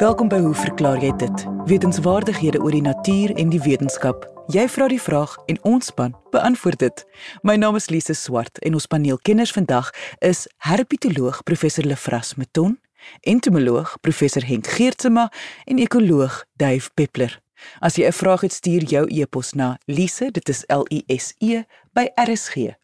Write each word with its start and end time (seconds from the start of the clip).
Welkom 0.00 0.30
by 0.32 0.38
Hoe 0.40 0.54
verklaar 0.56 0.96
jy 1.04 1.10
dit? 1.20 1.42
Wetenskapwaardighede 1.68 2.56
oor 2.64 2.72
die 2.72 2.80
natuur 2.80 3.34
en 3.36 3.50
die 3.52 3.60
wetenskap. 3.60 4.22
Jy 4.48 4.64
vra 4.72 4.86
die 4.88 5.00
vraag 5.00 5.34
en 5.52 5.58
ons 5.68 5.90
span 5.92 6.16
beantwoord 6.32 6.80
dit. 6.80 7.02
My 7.44 7.60
naam 7.60 7.76
is 7.76 7.92
Lise 7.92 8.16
Swart 8.16 8.56
en 8.64 8.72
ons 8.78 8.88
paneelkenners 8.88 9.52
vandag 9.52 9.92
is 10.24 10.48
herpetoloog 10.64 11.44
professor 11.44 11.84
Lefras 11.84 12.32
Meton, 12.40 12.80
entomoloog 13.28 14.00
professor 14.00 14.40
Henk 14.48 14.72
Geertsma 14.72 15.28
en 15.68 15.76
ekoloog 15.84 16.48
Dave 16.56 16.88
Peppler. 16.96 17.36
As 17.84 18.00
jy 18.00 18.08
'n 18.08 18.16
vraag 18.16 18.40
het, 18.40 18.52
stuur 18.52 18.82
jou 18.88 19.04
e-pos 19.04 19.52
na 19.52 19.78
lise, 19.84 20.30
dit 20.32 20.48
is 20.48 20.64
L 20.68 20.86
I 20.88 21.04
S 21.06 21.34
E 21.40 21.64
by 21.92 22.08
rsg.co.za. 22.16 22.78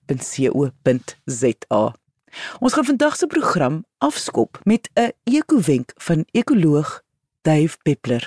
Ons 2.60 2.72
gaan 2.72 2.84
vandag 2.84 3.16
se 3.16 3.26
program 3.26 3.84
afskop 3.98 4.60
met 4.64 4.90
'n 4.94 5.12
ekowenk 5.24 5.92
van 5.96 6.24
ekoloog 6.30 7.04
Dave 7.46 7.76
Peppler. 7.82 8.24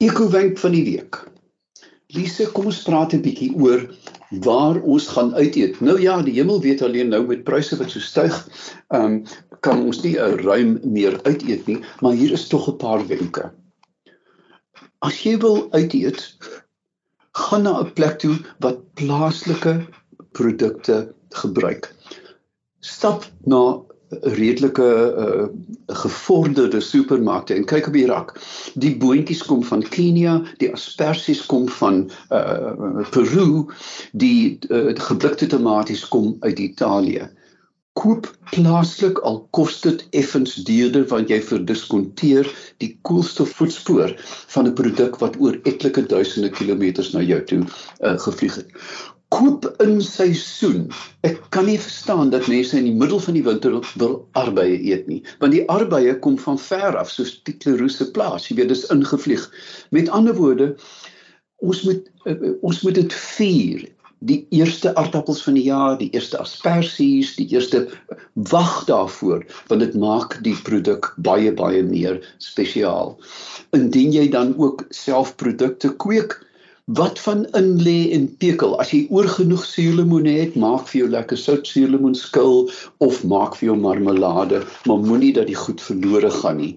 Ekowenk 0.00 0.56
van 0.58 0.72
die 0.72 0.84
week. 0.86 1.18
Lise, 2.16 2.46
kom 2.56 2.70
ons 2.70 2.78
praat 2.86 3.12
'n 3.12 3.20
bietjie 3.24 3.50
oor 3.60 3.82
waar 4.46 4.78
ons 4.80 5.08
gaan 5.12 5.34
uit 5.34 5.56
eet. 5.60 5.80
Nou 5.80 5.98
ja, 6.00 6.14
die 6.24 6.32
hemel 6.38 6.60
weet 6.64 6.80
alleen 6.82 7.12
nou 7.12 7.26
met 7.26 7.44
pryse 7.44 7.76
wat 7.76 7.92
so 7.92 8.00
styg, 8.00 8.32
ehm 8.88 9.04
um, 9.04 9.18
kan 9.60 9.84
ons 9.84 10.00
nie 10.02 10.16
'n 10.16 10.40
ruim 10.48 10.80
meer 10.82 11.20
uit 11.28 11.42
eet 11.44 11.66
nie, 11.66 11.78
maar 12.00 12.16
hier 12.16 12.32
is 12.32 12.48
tog 12.48 12.68
'n 12.72 12.76
paar 12.76 13.06
wenke. 13.06 13.52
As 15.04 15.20
jy 15.22 15.36
wil 15.38 15.68
uit 15.72 15.92
eet, 15.92 16.24
gaan 17.36 17.62
na 17.62 17.80
'n 17.84 17.92
plek 17.92 18.18
toe 18.18 18.36
wat 18.60 18.80
plaaslike 18.94 19.86
produkte 20.32 21.14
gebruik. 21.28 21.92
Stap 22.80 23.28
na 23.44 23.84
redelike 24.20 24.86
uh, 25.18 25.44
gevorderde 25.86 26.80
supermarkte 26.80 27.54
en 27.54 27.66
kyk 27.68 27.88
op 27.90 27.96
die 27.96 28.06
rak. 28.06 28.34
Die 28.74 28.94
boontjies 28.98 29.42
kom 29.48 29.62
van 29.66 29.84
Kenia, 29.94 30.40
die 30.62 30.72
asperges 30.72 31.44
kom 31.50 31.68
van 31.80 32.04
uh, 32.30 33.04
Peru, 33.14 33.68
die 34.12 34.58
uh, 34.68 34.90
geblikte 35.08 35.48
tomaties 35.52 36.04
kom 36.08 36.36
uit 36.40 36.58
Italië. 36.58 37.28
Koop 38.00 38.24
plaaslik 38.54 39.18
al 39.28 39.42
kos 39.52 39.82
dit 39.84 40.00
effens 40.16 40.54
duurder 40.64 41.04
want 41.10 41.28
jy 41.28 41.42
verdiskonteer 41.44 42.48
die 42.80 42.94
koolstofvoetspoor 43.04 44.14
van 44.54 44.68
'n 44.68 44.76
produk 44.78 45.18
wat 45.20 45.36
oor 45.40 45.58
etlike 45.68 46.06
duisende 46.08 46.48
kilometers 46.48 47.12
na 47.12 47.20
jou 47.20 47.42
toe 47.44 47.60
uh, 48.00 48.16
gevlieg 48.16 48.56
het 48.62 48.72
koop 49.32 49.66
in 49.82 50.00
seisoen. 50.04 50.90
Ek 51.26 51.38
kan 51.54 51.66
nie 51.68 51.78
verstaan 51.80 52.32
dat 52.34 52.48
mense 52.50 52.76
in 52.78 52.88
die 52.90 52.96
middel 52.96 53.20
van 53.22 53.36
die 53.38 53.44
winter 53.46 53.78
wil 54.00 54.18
arbeye 54.38 54.76
eet 54.90 55.08
nie, 55.10 55.22
want 55.40 55.56
die 55.56 55.64
arbeye 55.72 56.14
kom 56.24 56.36
van 56.40 56.60
ver 56.60 56.98
af, 57.00 57.10
soos 57.12 57.38
die 57.48 57.56
Kleroese 57.56 58.10
plaas. 58.16 58.48
Jy 58.48 58.60
weet, 58.60 58.72
dis 58.74 58.84
ingevlieg. 58.92 59.48
Met 59.96 60.12
ander 60.12 60.36
woorde, 60.36 60.72
ons 61.64 61.82
moet 61.88 62.06
uh, 62.28 62.54
ons 62.60 62.84
moet 62.84 63.00
dit 63.00 63.18
vier. 63.38 63.88
Die 64.22 64.44
eerste 64.54 64.92
aardappels 64.94 65.40
van 65.42 65.56
die 65.58 65.64
jaar, 65.66 65.96
die 65.98 66.12
eerste 66.14 66.38
asperges, 66.38 67.32
die 67.34 67.48
eerste 67.50 67.88
wag 68.52 68.84
daarvoor, 68.86 69.42
want 69.66 69.82
dit 69.82 69.96
maak 69.98 70.36
die 70.46 70.54
produk 70.68 71.08
baie 71.26 71.50
baie 71.58 71.82
meer 71.82 72.20
spesiaal. 72.38 73.16
Indien 73.74 74.14
jy 74.14 74.28
dan 74.30 74.54
ook 74.62 74.86
self 74.94 75.34
produkte 75.42 75.90
kweek, 76.04 76.38
Wat 76.86 77.20
van 77.20 77.44
in 77.54 77.78
lê 77.78 78.10
en 78.10 78.24
pekel? 78.42 78.72
As 78.82 78.90
jy 78.90 79.04
oor 79.14 79.28
genoeg 79.30 79.62
suurlemoen 79.62 80.24
het, 80.26 80.56
maak 80.58 80.88
vir 80.90 81.04
jou 81.04 81.10
lekker 81.12 81.38
sout 81.38 81.68
suurlemoen 81.70 82.16
skil 82.18 82.66
of 82.98 83.20
maak 83.22 83.54
vir 83.54 83.68
jou 83.68 83.76
marmelade, 83.78 84.64
maar 84.90 84.98
moenie 84.98 85.30
dat 85.36 85.46
die 85.46 85.54
goed 85.54 85.80
verlore 85.80 86.30
gaan 86.30 86.58
nie. 86.58 86.72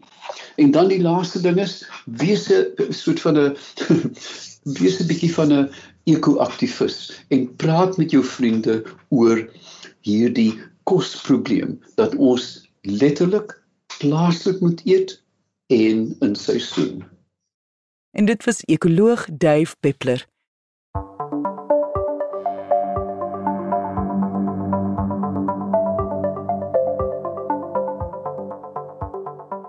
En 0.62 0.70
dan 0.72 0.92
die 0.94 1.02
laaste 1.02 1.42
ding 1.42 1.58
is, 1.58 1.82
wees 2.06 2.46
'n 2.54 2.94
soort 2.94 3.20
van 3.20 3.38
'n 3.38 3.58
wees 4.80 5.02
'n 5.02 5.08
bietjie 5.10 5.34
van 5.34 5.54
'n 5.54 5.70
eko-aktivis 6.06 7.10
en 7.34 7.50
praat 7.56 7.98
met 7.98 8.12
jou 8.12 8.24
vriende 8.24 8.84
oor 9.10 9.42
hierdie 10.06 10.54
kosprobleem 10.84 11.82
dat 11.96 12.16
ons 12.16 12.70
letterlik 12.82 13.58
plaaslik 13.98 14.62
moet 14.62 14.82
eet 14.86 15.18
en 15.74 16.16
in 16.22 16.36
seisoen 16.36 17.02
en 18.16 18.26
dit 18.26 18.44
was 18.44 18.64
ekoloog 18.66 19.28
Dave 19.32 19.76
Peppler. 19.80 20.26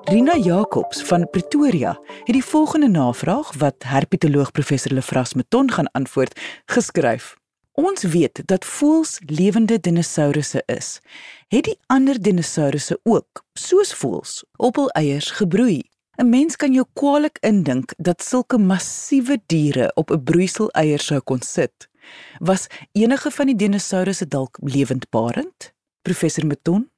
Rina 0.03 0.37
Jacobs 0.37 1.03
van 1.03 1.31
Pretoria 1.31 1.99
het 2.25 2.35
die 2.35 2.45
volgende 2.45 2.89
navraag 2.89 3.53
wat 3.59 3.75
herpetoloog 3.79 4.53
professor 4.53 4.93
Lefras 4.93 5.35
Meton 5.35 5.71
gaan 5.71 5.91
antwoord 5.91 6.41
geskryf. 6.67 7.35
Ons 7.73 8.03
weet 8.03 8.43
dat 8.45 8.65
voëls 8.65 9.19
lewende 9.27 9.81
dinosourusse 9.81 10.63
is. 10.67 11.01
Het 11.49 11.65
die 11.65 11.79
ander 11.87 12.23
dinosourusse 12.23 13.01
ook, 13.03 13.45
soos 13.53 13.95
voëls, 13.95 14.45
op 14.57 14.77
hul 14.77 14.89
eiers 14.89 15.31
gebroei? 15.31 15.83
'n 16.19 16.29
Mens 16.31 16.57
kan 16.57 16.73
jou 16.73 16.87
kwaliek 16.97 17.39
indink 17.45 17.93
dat 17.99 18.23
sulke 18.23 18.59
massiewe 18.59 19.37
diere 19.53 19.91
op 20.01 20.11
'n 20.11 20.25
broeisel 20.25 20.71
eier 20.71 20.99
sou 20.99 21.21
kon 21.21 21.43
sit. 21.43 21.89
Was 22.41 22.69
enige 22.93 23.31
van 23.31 23.47
die 23.47 23.57
dinosourusse 23.57 24.29
dalk 24.29 24.59
lewendbarend? 24.63 25.75
Professor 26.03 26.47
Meton? 26.47 26.91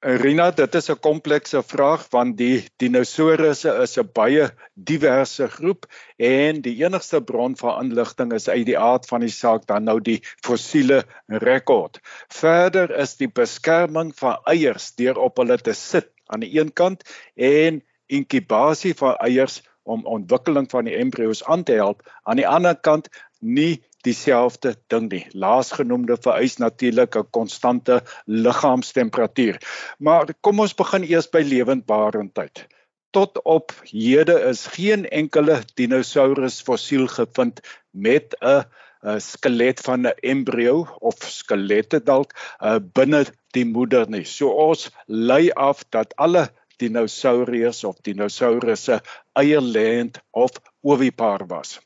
Rina, 0.00 0.50
dit 0.50 0.74
is 0.74 0.88
'n 0.90 1.00
komplekse 1.00 1.62
vraag 1.62 2.06
want 2.10 2.36
die 2.36 2.64
dinosourusse 2.76 3.70
is 3.82 3.98
'n 3.98 4.08
baie 4.12 4.50
diverse 4.74 5.48
groep 5.48 5.86
en 6.16 6.60
die 6.60 6.84
enigste 6.84 7.20
bron 7.20 7.56
van 7.56 7.84
inligting 7.84 8.32
is 8.32 8.48
uit 8.48 8.66
die 8.66 8.78
aard 8.78 9.06
van 9.06 9.20
die 9.20 9.32
saak 9.32 9.66
dan 9.66 9.84
nou 9.84 10.00
die 10.00 10.20
fossiele 10.46 11.04
rekord. 11.26 12.00
Verder 12.28 12.90
is 12.98 13.16
die 13.16 13.28
beskerming 13.28 14.14
van 14.14 14.38
eiers 14.44 14.94
deur 14.94 15.18
op 15.18 15.36
hulle 15.36 15.58
te 15.58 15.72
sit 15.72 16.08
aan 16.26 16.40
die 16.40 16.60
een 16.60 16.72
kant 16.72 17.02
en 17.34 17.82
inkubasie 18.06 18.94
van 18.94 19.16
eiers 19.16 19.62
om 19.82 20.06
ontwikkeling 20.06 20.70
van 20.70 20.84
die 20.84 20.96
embrio's 20.98 21.44
aan 21.44 21.62
te 21.62 21.78
help 21.78 22.02
aan 22.22 22.40
die 22.40 22.48
ander 22.48 22.74
kant 22.74 23.08
nie 23.40 23.82
dieselfde 24.06 24.74
ding 24.92 25.08
nie. 25.10 25.24
Laasgenoemde 25.34 26.16
vereis 26.22 26.56
natuurlik 26.62 27.16
'n 27.16 27.30
konstante 27.30 28.02
liggaamstemperatuur. 28.26 29.58
Maar 29.98 30.34
kom 30.40 30.60
ons 30.60 30.74
begin 30.74 31.02
eers 31.02 31.30
by 31.30 31.42
lewendbarendheid. 31.42 32.66
Tot 33.10 33.42
op 33.44 33.72
hede 33.90 34.40
is 34.50 34.66
geen 34.66 35.06
enkele 35.08 35.62
dinosaurus 35.74 36.60
fossiel 36.62 37.06
gevind 37.06 37.60
met 37.90 38.36
'n 38.40 38.64
'n 39.06 39.20
skelet 39.20 39.80
van 39.80 40.06
'n 40.06 40.14
embrio 40.20 40.86
of 40.98 41.16
skelette 41.18 42.02
dalk 42.02 42.32
uh, 42.60 42.76
binne 42.92 43.24
die 43.54 43.64
moeder 43.64 44.08
nie. 44.10 44.24
So 44.24 44.48
ons 44.48 44.90
lei 45.06 45.50
af 45.50 45.84
dat 45.90 46.16
alle 46.16 46.50
dinosauriërs 46.82 47.84
of 47.88 47.96
dinosourusse 48.06 49.00
eierlêend 49.38 50.20
of 50.30 50.50
ovipar 50.82 51.46
was. 51.48 51.78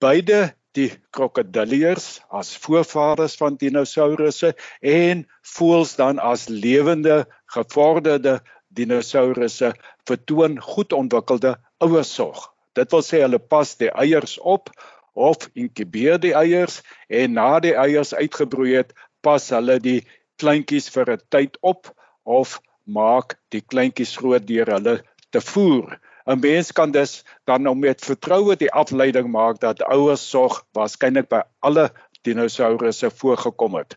Beide 0.00 0.54
die 0.78 0.90
krokodilliërs 1.14 2.20
as 2.40 2.52
voorvaders 2.62 3.34
van 3.40 3.58
dinosourusse 3.60 4.54
en 4.80 5.24
voëls 5.54 5.96
dan 5.98 6.22
as 6.22 6.46
lewende 6.48 7.24
gevorderde 7.54 8.38
dinosourusse 8.78 9.72
vertoon 10.06 10.60
goed 10.62 10.92
ontwikkelde 10.92 11.56
ouersorg. 11.82 12.46
Dit 12.78 12.92
wil 12.94 13.02
sê 13.02 13.22
hulle 13.24 13.40
pas 13.42 13.74
die 13.82 13.90
eiers 13.90 14.38
op 14.38 14.70
of 15.18 15.48
inkubeer 15.58 16.20
die 16.22 16.36
eiers 16.38 16.80
en 17.08 17.34
na 17.34 17.58
die 17.60 17.74
eiers 17.74 18.14
uitgebroei 18.14 18.76
het, 18.78 18.94
pas 19.26 19.50
hulle 19.50 19.80
die 19.82 20.00
kleintjies 20.40 20.88
vir 20.94 21.16
'n 21.16 21.24
tyd 21.34 21.58
op 21.60 21.90
of 22.24 22.60
maak 22.92 23.36
die 23.54 23.62
kleintjies 23.62 24.16
groot 24.20 24.46
deur 24.46 24.70
hulle 24.74 25.00
te 25.30 25.40
voer. 25.40 25.98
'n 26.26 26.40
Mens 26.40 26.72
kan 26.72 26.90
dus 26.92 27.24
dan 27.44 27.62
nou 27.62 27.74
met 27.76 28.04
vertroue 28.04 28.56
die 28.56 28.70
afleiding 28.72 29.30
maak 29.30 29.60
dat 29.60 29.82
ouers 29.82 30.22
sorg 30.30 30.62
waarskynlik 30.76 31.28
by 31.28 31.42
alle 31.60 31.90
dinosourusse 32.22 33.10
voorgekom 33.10 33.74
het. 33.74 33.96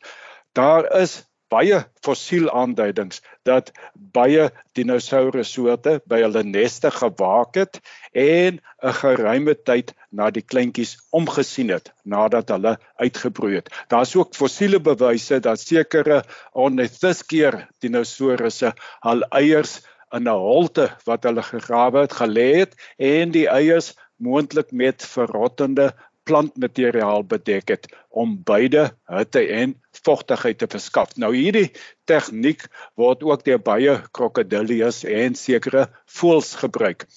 Daar 0.54 0.88
is 1.02 1.24
baie 1.54 1.80
fossiel 2.06 2.50
aanduidings 2.52 3.22
dat 3.48 3.72
baie 4.16 4.50
dinosourussoorte 4.78 6.00
by 6.10 6.22
hulle 6.24 6.44
neste 6.48 6.92
gewaak 6.92 7.60
het 7.60 7.80
en 8.26 8.60
'n 8.60 8.96
geruime 9.02 9.56
tyd 9.70 9.94
na 10.10 10.30
die 10.32 10.46
kleintjies 10.54 10.98
omgesien 11.20 11.70
het 11.70 11.92
nadat 12.04 12.50
hulle 12.50 12.78
uitgebroei 12.98 13.56
het. 13.56 13.70
Daar's 13.90 14.16
ook 14.16 14.36
fossiele 14.36 14.80
bewyse 14.80 15.40
dat 15.40 15.60
sekere 15.60 16.24
Ornithischier 16.54 17.68
dinosourusse 17.82 18.74
hul 19.06 19.24
eiers 19.32 19.82
in 20.14 20.28
'n 20.30 20.40
holte 20.46 20.90
wat 21.06 21.24
hulle 21.24 21.44
gegrawe 21.44 22.06
het 22.06 22.14
gelê 22.22 22.50
het 22.62 22.74
en 22.98 23.32
die 23.32 23.48
eiers 23.48 23.94
moontlik 24.18 24.72
met 24.72 25.06
verrottende 25.06 25.94
plantmateriaal 26.30 27.24
bedek 27.28 27.74
het 27.74 27.88
om 28.10 28.36
beide 28.48 28.84
hitte 29.12 29.44
en 29.58 29.76
vogtigheid 30.04 30.58
te 30.62 30.70
verskaf. 30.72 31.16
Nou 31.18 31.34
hierdie 31.36 31.70
tegniek 32.10 32.66
word 33.00 33.24
ook 33.28 33.46
deur 33.48 33.62
baie 33.62 33.98
krokodillies 34.18 35.04
en 35.04 35.38
sekere 35.40 35.88
voëls 36.20 36.56
gebruik. 36.64 37.08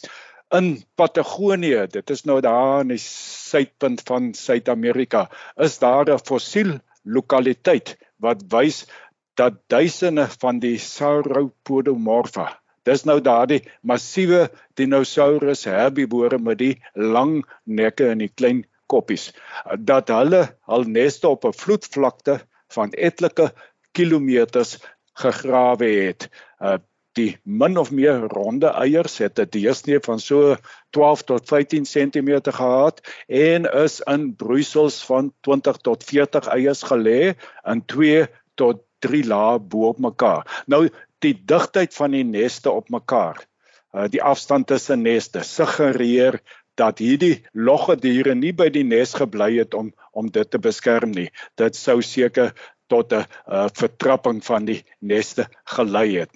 In 0.54 0.76
Patagonië, 0.94 1.86
dit 1.90 2.10
is 2.10 2.22
nou 2.28 2.40
daar 2.40 2.84
in 2.84 2.92
die 2.94 3.02
suidpunt 3.02 4.04
van 4.06 4.30
Suid-Amerika, 4.34 5.26
is 5.56 5.78
daar 5.78 6.06
'n 6.10 6.22
fossiel 6.26 6.78
lokaliteit 7.02 7.96
wat 8.18 8.46
wys 8.50 8.86
dat 9.34 9.58
duisende 9.68 10.28
van 10.40 10.58
die 10.58 10.78
Sauropodomorpha 10.78 12.48
Dis 12.86 13.02
nou 13.02 13.16
daardie 13.18 13.64
massiewe 13.82 14.44
dinosaurus 14.78 15.64
herbivore 15.66 16.38
met 16.38 16.60
die 16.60 16.74
lang 16.94 17.40
nekke 17.64 18.12
en 18.12 18.22
die 18.22 18.30
klein 18.30 18.62
koppies 18.86 19.30
dat 19.78 20.08
hulle 20.08 20.42
al 20.64 20.82
neste 20.82 21.28
op 21.28 21.44
'n 21.44 21.58
vloedvlakte 21.62 22.40
van 22.74 22.90
etlike 22.90 23.52
kilometers 23.92 24.78
gegrawe 25.16 25.88
het. 26.06 26.28
Uh, 26.60 26.76
die 27.16 27.38
min 27.42 27.78
of 27.80 27.90
meer 27.90 28.26
ronde 28.32 28.68
eiers 28.76 29.18
het 29.18 29.40
'n 29.40 29.48
deursnee 29.50 30.00
van 30.04 30.20
so 30.20 30.56
12 30.90 31.22
tot 31.22 31.48
15 31.48 31.84
cm 31.84 32.40
gehad 32.42 33.00
en 33.26 33.64
is 33.64 34.00
in 34.00 34.34
broeisels 34.36 35.04
van 35.04 35.32
20 35.40 35.76
tot 35.76 36.04
40 36.04 36.46
eiers 36.46 36.82
gelê 36.82 37.34
in 37.64 37.84
2 37.84 38.26
tot 38.54 38.82
3 38.98 39.24
lae 39.26 39.58
bo 39.58 39.88
op 39.88 39.98
mekaar. 39.98 40.64
Nou 40.66 40.88
die 41.18 41.34
digtheid 41.44 41.94
van 41.94 42.10
die 42.10 42.24
neste 42.24 42.70
op 42.70 42.88
mekaar. 42.88 43.46
Uh 43.92 44.08
die 44.08 44.22
afstand 44.22 44.66
tussen 44.66 45.02
neste 45.02 45.42
suggereer 45.42 46.40
dat 46.80 47.00
hierdie 47.00 47.42
logge 47.52 47.96
diere 48.00 48.34
nie 48.34 48.52
by 48.52 48.68
die 48.72 48.84
nes 48.84 49.14
gebly 49.16 49.56
het 49.58 49.74
om 49.74 49.92
om 50.12 50.30
dit 50.32 50.50
te 50.50 50.58
beskerm 50.58 51.12
nie. 51.12 51.28
Dit 51.60 51.76
sou 51.76 52.00
seker 52.02 52.52
tot 52.92 53.12
'n 53.12 53.24
uh, 53.24 53.66
vertrapping 53.80 54.44
van 54.44 54.64
die 54.64 54.82
neste 55.00 55.48
gelei 55.76 56.08
het. 56.20 56.30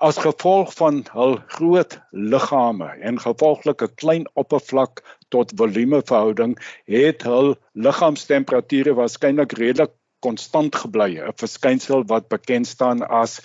As 0.00 0.16
gevolg 0.16 0.72
van 0.74 1.02
hul 1.12 1.36
groot 1.46 1.98
liggame 2.10 2.88
en 3.04 3.20
gevolglike 3.20 3.88
klein 4.00 4.24
oppervlak 4.34 5.02
tot 5.28 5.52
volume 5.56 6.00
verhouding 6.02 6.56
het 6.88 7.22
hul 7.22 7.54
liggaamstemperature 7.72 8.94
waarskynlik 8.94 9.52
redelik 9.52 9.92
konstant 10.24 10.76
gebly, 10.76 11.20
'n 11.20 11.36
verskynsel 11.36 12.04
wat 12.06 12.28
bekend 12.28 12.66
staan 12.66 13.02
as 13.02 13.40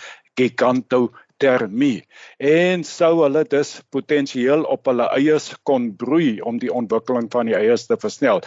gigantotermie 1.40 2.06
en 2.40 2.84
sou 2.84 3.24
hulle 3.24 3.44
dus 3.44 3.82
potensieel 3.92 4.66
op 4.66 4.86
hulle 4.88 5.08
eiers 5.18 5.56
kon 5.64 5.96
broei 5.96 6.42
om 6.42 6.60
die 6.60 6.72
ontwikkeling 6.72 7.30
van 7.32 7.46
die 7.48 7.56
eiers 7.56 7.88
te 7.88 7.98
versnel. 7.98 8.42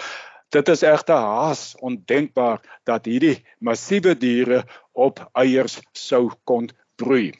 Dit 0.50 0.68
is 0.68 0.82
egter 0.82 1.16
haas 1.16 1.76
ondenkbaar 1.82 2.60
dat 2.86 3.06
hierdie 3.06 3.44
massiewe 3.60 4.14
diere 4.14 4.64
op 4.94 5.20
eiers 5.34 5.80
sou 5.92 6.30
kon 6.44 6.68
broei. 6.96 7.34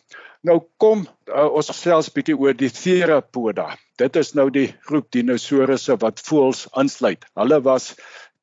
Nou 0.44 0.60
kom 0.78 1.06
uh, 1.26 1.48
ons 1.50 1.68
gesels 1.68 2.10
bietjie 2.10 2.36
oor 2.36 2.54
die 2.54 2.70
theropoda. 2.70 3.76
Dit 3.98 4.16
is 4.16 4.34
nou 4.34 4.50
die 4.50 4.68
groep 4.86 5.10
dinosourusse 5.10 5.96
wat 5.98 6.20
voëls 6.20 6.68
insluit. 6.78 7.24
Hulle 7.34 7.60
was 7.64 7.94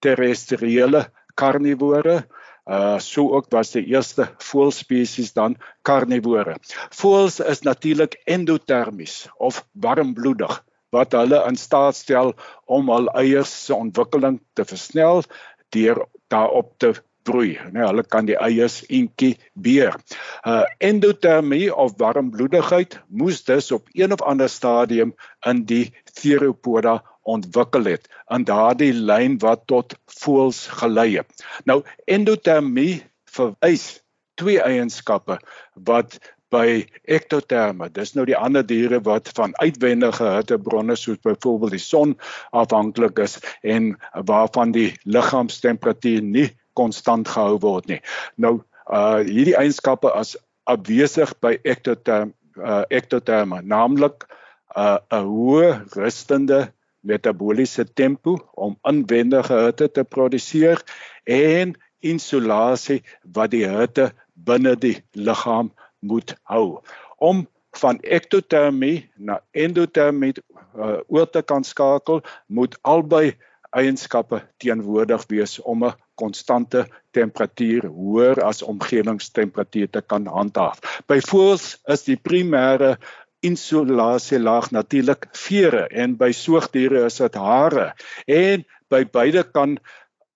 terrestriële 0.02 1.06
karnivore. 1.36 2.26
Uh 2.66 2.98
so 2.98 3.30
ook 3.38 3.52
was 3.54 3.72
die 3.72 3.86
eerste 3.86 4.26
voëlspesies 4.42 5.34
dan 5.34 5.58
karnivore. 5.86 6.56
Voëls 6.98 7.40
is 7.40 7.62
natuurlik 7.62 8.18
endotermies 8.26 9.28
of 9.38 9.62
warmbloedig 9.72 10.64
wat 10.90 11.14
hulle 11.14 11.44
in 11.46 11.60
staat 11.62 11.96
stel 11.96 12.34
om 12.66 12.90
hul 12.90 13.10
eiers 13.22 13.52
se 13.66 13.76
ontwikkeling 13.76 14.40
te 14.58 14.66
versnel 14.66 15.22
deur 15.76 16.06
daarop 16.34 16.74
te 16.82 16.96
broei. 17.26 17.56
Nee, 17.74 17.86
hulle 17.86 18.04
kan 18.04 18.26
die 18.26 18.38
eiers 18.38 18.82
inkubeer. 18.90 19.98
Uh 20.46 20.64
endotermie 20.78 21.70
of 21.70 21.98
warmbloedigheid 22.02 23.00
moes 23.08 23.44
dus 23.46 23.72
op 23.72 23.90
een 23.94 24.14
of 24.14 24.22
ander 24.22 24.50
stadium 24.50 25.14
in 25.46 25.66
die 25.70 25.94
theropoda 26.18 27.02
ontwikkel 27.26 27.90
het 27.90 28.08
aan 28.26 28.46
daardie 28.48 28.94
lyn 28.94 29.38
wat 29.44 29.66
tot 29.72 29.98
voels 30.22 30.66
gelei 30.82 31.18
het. 31.18 31.46
Nou 31.66 31.82
endotermie 32.06 33.04
verwys 33.36 34.00
twee 34.40 34.62
eienskappe 34.62 35.40
wat 35.88 36.20
by 36.54 36.86
ektoterme, 37.10 37.90
dis 37.92 38.14
nou 38.16 38.26
die 38.28 38.38
ander 38.38 38.64
diere 38.68 39.02
wat 39.04 39.32
van 39.36 39.56
uitwendige 39.60 40.28
hittebronne 40.38 40.96
soos 41.00 41.20
byvoorbeeld 41.26 41.76
die 41.76 41.82
son 41.82 42.14
afhanklik 42.56 43.20
is 43.24 43.40
en 43.64 43.96
waarvan 44.30 44.72
die 44.76 44.92
liggaamstemperatuur 45.04 46.22
nie 46.22 46.50
konstant 46.78 47.28
gehou 47.32 47.58
word 47.64 47.90
nie. 47.92 48.02
Nou 48.38 48.60
uh 48.86 49.20
hierdie 49.26 49.58
eienskappe 49.58 50.12
as 50.14 50.36
afwesig 50.70 51.34
by 51.42 51.56
ektoterm 51.66 52.36
uh 52.62 52.84
ektoterme, 52.94 53.62
naamlik 53.66 54.28
uh 54.78 55.00
'n 55.12 55.26
hoë 55.26 55.72
rustende 55.98 56.75
metabooliese 57.06 57.86
tempo 57.94 58.38
om 58.54 58.78
inwendige 58.90 59.58
hitte 59.66 59.90
te 59.92 60.04
produseer 60.04 60.82
en 61.24 61.76
insulasie 62.06 63.02
wat 63.38 63.54
die 63.54 63.66
hitte 63.70 64.12
binne 64.34 64.76
die 64.76 64.98
liggaam 65.14 65.72
moet 66.06 66.36
hou. 66.52 66.82
Om 67.18 67.46
van 67.76 68.00
ektotermie 68.00 69.10
na 69.16 69.40
endotermie 69.52 70.34
uh, 70.36 71.02
oor 71.08 71.28
te 71.30 71.42
kan 71.42 71.64
skakel, 71.64 72.22
moet 72.48 72.78
albei 72.82 73.36
eienskappe 73.76 74.40
teenwoordig 74.64 75.26
wees 75.32 75.60
om 75.60 75.84
'n 75.84 75.96
konstante 76.16 76.86
temperatuur 77.12 77.88
hoër 77.88 78.40
as 78.44 78.62
omgewingstemperatuur 78.64 79.90
te 79.90 80.02
kan 80.02 80.28
handhaaf. 80.28 80.80
Byvoorbeeld 81.08 81.80
is 81.92 82.04
die 82.04 82.20
primêre 82.30 82.96
insulasielaag 83.48 84.72
natuurlik 84.76 85.28
vere 85.38 85.86
en 86.04 86.16
by 86.20 86.32
soogdiere 86.36 87.06
is 87.10 87.20
dit 87.22 87.38
hare 87.40 87.92
en 88.28 88.66
by 88.94 89.04
beide 89.18 89.44
kan 89.58 89.78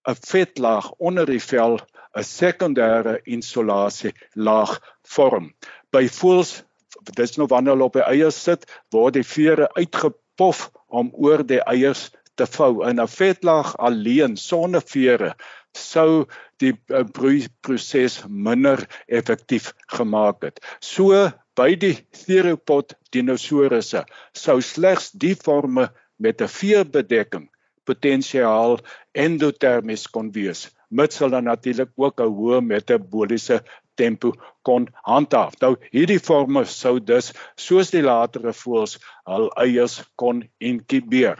'n 0.09 0.17
vetlaag 0.31 0.91
onder 0.97 1.25
die 1.25 1.43
vel 1.51 1.79
'n 2.17 2.23
sekondêre 2.23 3.19
insulasielaag 3.25 4.79
vorm. 5.15 5.53
By 5.91 6.07
voëls 6.07 6.63
dis 7.15 7.37
nou 7.37 7.47
wanneer 7.47 7.73
hulle 7.73 7.89
op 7.89 7.97
die 7.97 8.05
eiers 8.05 8.43
sit, 8.43 8.65
word 8.91 9.13
die 9.13 9.23
vere 9.23 9.69
uitgepof 9.75 10.69
om 10.87 11.11
oor 11.13 11.43
die 11.45 11.61
eiers 11.61 12.09
te 12.35 12.45
vou 12.45 12.87
in 12.89 12.99
'n 12.99 13.07
vetlaag 13.07 13.75
alleen 13.77 14.37
sonder 14.37 14.81
vere 14.81 15.35
sou 15.77 16.25
die 16.61 16.73
eh, 16.73 17.03
broeiproses 17.03 18.23
minder 18.27 18.85
effektief 19.07 19.73
gemaak 19.95 20.43
het. 20.43 20.59
So 20.79 21.29
by 21.55 21.75
die 21.75 21.95
theropod 22.25 22.95
dinosourusse 23.13 24.03
sou 24.33 24.59
slegs 24.61 25.11
die 25.11 25.35
forme 25.35 25.89
met 26.17 26.41
'n 26.41 26.47
veerbedekking 26.59 27.47
potensiaal 27.85 28.79
endotermies 29.13 30.07
kon 30.07 30.31
wees 30.31 30.69
mits 30.89 31.19
hulle 31.21 31.41
natuurlik 31.41 31.91
ook 31.97 32.21
'n 32.21 32.33
hoë 32.37 32.61
metabooliese 32.65 33.59
tempo 33.95 34.31
kon 34.63 34.87
handhaaf. 35.03 35.53
Nou 35.61 35.75
hierdie 35.91 36.19
forme 36.19 36.65
sou 36.65 36.99
dus 36.99 37.33
soos 37.65 37.91
die 37.91 38.03
latere 38.05 38.53
voëls 38.61 38.97
hul 39.29 39.49
eiers 39.65 39.99
kon 40.15 40.43
inkubeer. 40.59 41.37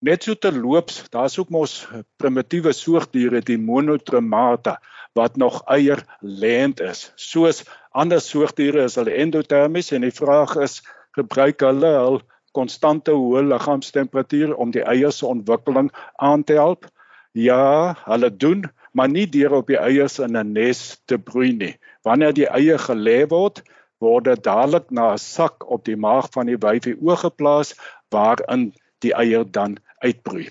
Net 0.00 0.22
so 0.24 0.32
terloops, 0.32 1.02
daar's 1.12 1.34
ook 1.36 1.50
mos 1.52 1.72
primitiewe 2.16 2.72
soogdiere 2.72 3.42
die 3.44 3.58
monotremata 3.60 4.78
wat 5.18 5.36
nog 5.36 5.58
eier 5.68 6.00
lêend 6.24 6.80
is. 6.80 7.10
Soos 7.20 7.60
ander 7.92 8.22
soogdiere 8.24 8.86
is 8.88 8.96
hulle 8.96 9.18
endotermies 9.20 9.92
en 9.92 10.06
die 10.06 10.14
vraag 10.16 10.56
is 10.64 10.78
gebruik 11.18 11.60
hulle 11.68 11.92
hul 11.98 12.18
konstante 12.56 13.12
hoë 13.12 13.44
liggaamstemperatuur 13.50 14.56
om 14.56 14.72
die 14.72 14.86
eiers 14.88 15.20
se 15.20 15.28
ontwikkeling 15.28 15.92
aan 16.16 16.48
te 16.48 16.56
help? 16.56 16.88
Ja, 17.36 17.92
hulle 18.08 18.32
doen, 18.32 18.64
maar 18.96 19.12
nie 19.12 19.28
deur 19.28 19.60
op 19.60 19.68
die 19.68 19.78
eiers 19.78 20.16
in 20.18 20.32
'n 20.32 20.56
nes 20.56 20.96
te 21.04 21.18
broei 21.18 21.52
nie. 21.52 21.74
Wanneer 22.08 22.32
die 22.32 22.48
eie 22.48 22.78
gelê 22.88 23.28
word, 23.28 23.62
word 24.00 24.24
dit 24.24 24.44
dadelik 24.48 24.88
na 24.90 25.12
'n 25.12 25.18
sak 25.18 25.68
op 25.70 25.84
die 25.84 25.96
maag 25.96 26.32
van 26.32 26.46
die 26.46 26.56
wyfie 26.56 26.96
oorgeplaas 26.96 27.76
waarin 28.08 28.72
die 29.04 29.14
eier 29.16 29.44
dan 29.44 29.78
uitbroei. 30.04 30.48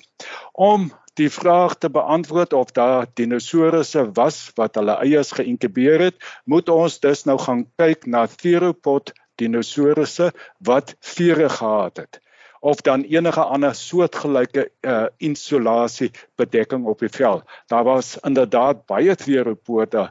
Om 0.53 0.89
die 1.19 1.29
vraag 1.29 1.75
te 1.77 1.89
beantwoord 1.89 2.53
of 2.53 2.71
daar 2.71 3.07
dinosourusse 3.19 4.05
was 4.15 4.51
wat 4.59 4.79
hulle 4.79 4.95
eiers 5.03 5.33
geïnkubeer 5.35 6.05
het, 6.09 6.17
moet 6.45 6.69
ons 6.69 6.99
dus 7.03 7.25
nou 7.27 7.37
gaan 7.41 7.65
kyk 7.81 8.07
na 8.07 8.25
theropod 8.27 9.13
dinosourusse 9.41 10.31
wat 10.59 10.95
vere 11.15 11.49
gehad 11.49 12.03
het 12.05 12.21
of 12.59 12.81
dan 12.81 13.01
enige 13.01 13.41
ander 13.41 13.75
soortgelyke 13.75 14.71
uh, 14.81 15.05
insulasie 15.17 16.11
bedekking 16.35 16.85
op 16.85 16.99
die 16.99 17.09
vel. 17.09 17.43
Daar 17.71 17.83
was 17.83 18.17
inderdaad 18.27 18.85
baie 18.85 19.15
theropoda 19.15 20.09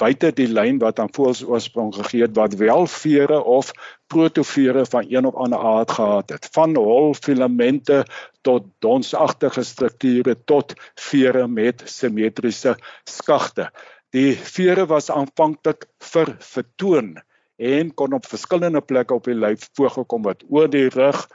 buite 0.00 0.30
die 0.36 0.48
lyn 0.48 0.78
wat 0.80 1.00
aan 1.02 1.12
voels 1.12 1.42
oorsprong 1.44 1.92
gegee 1.94 2.24
het 2.24 2.36
wat 2.38 2.56
wel 2.60 2.86
vere 2.88 3.42
of 3.44 3.72
protovere 4.12 4.86
van 4.88 5.06
een 5.08 5.26
of 5.28 5.34
ander 5.34 5.58
aard 5.58 5.90
gehad 5.98 6.32
het. 6.34 6.48
Van 6.52 6.76
hol 6.76 7.14
filamente 7.14 8.02
tot 8.42 8.66
donsagtige 8.80 9.62
strukture 9.62 10.36
tot 10.44 10.74
vere 10.94 11.46
met 11.48 11.82
simmetriese 11.84 12.76
skagte. 13.04 13.68
Die 14.16 14.34
vere 14.34 14.86
was 14.90 15.10
aanvanklik 15.10 15.86
vir 16.12 16.34
vertoon 16.38 17.18
en 17.60 17.94
kon 17.94 18.16
op 18.16 18.26
verskillende 18.26 18.80
plekke 18.80 19.14
op 19.14 19.28
die 19.28 19.36
lyf 19.36 19.68
voorgekom 19.76 20.26
het 20.32 20.42
oor 20.48 20.70
die 20.72 20.88
rug 20.88 21.26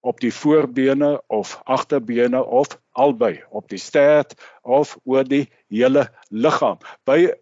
op 0.00 0.20
die 0.20 0.32
voorbene 0.32 1.16
of 1.28 1.60
agterbene 1.64 2.44
of 2.44 2.76
albei 2.92 3.40
op 3.50 3.68
die 3.68 3.80
stert 3.80 4.36
of 4.62 4.96
oor 5.04 5.24
die 5.24 5.46
hele 5.68 6.06
liggaam 6.28 6.78
by 7.08 7.32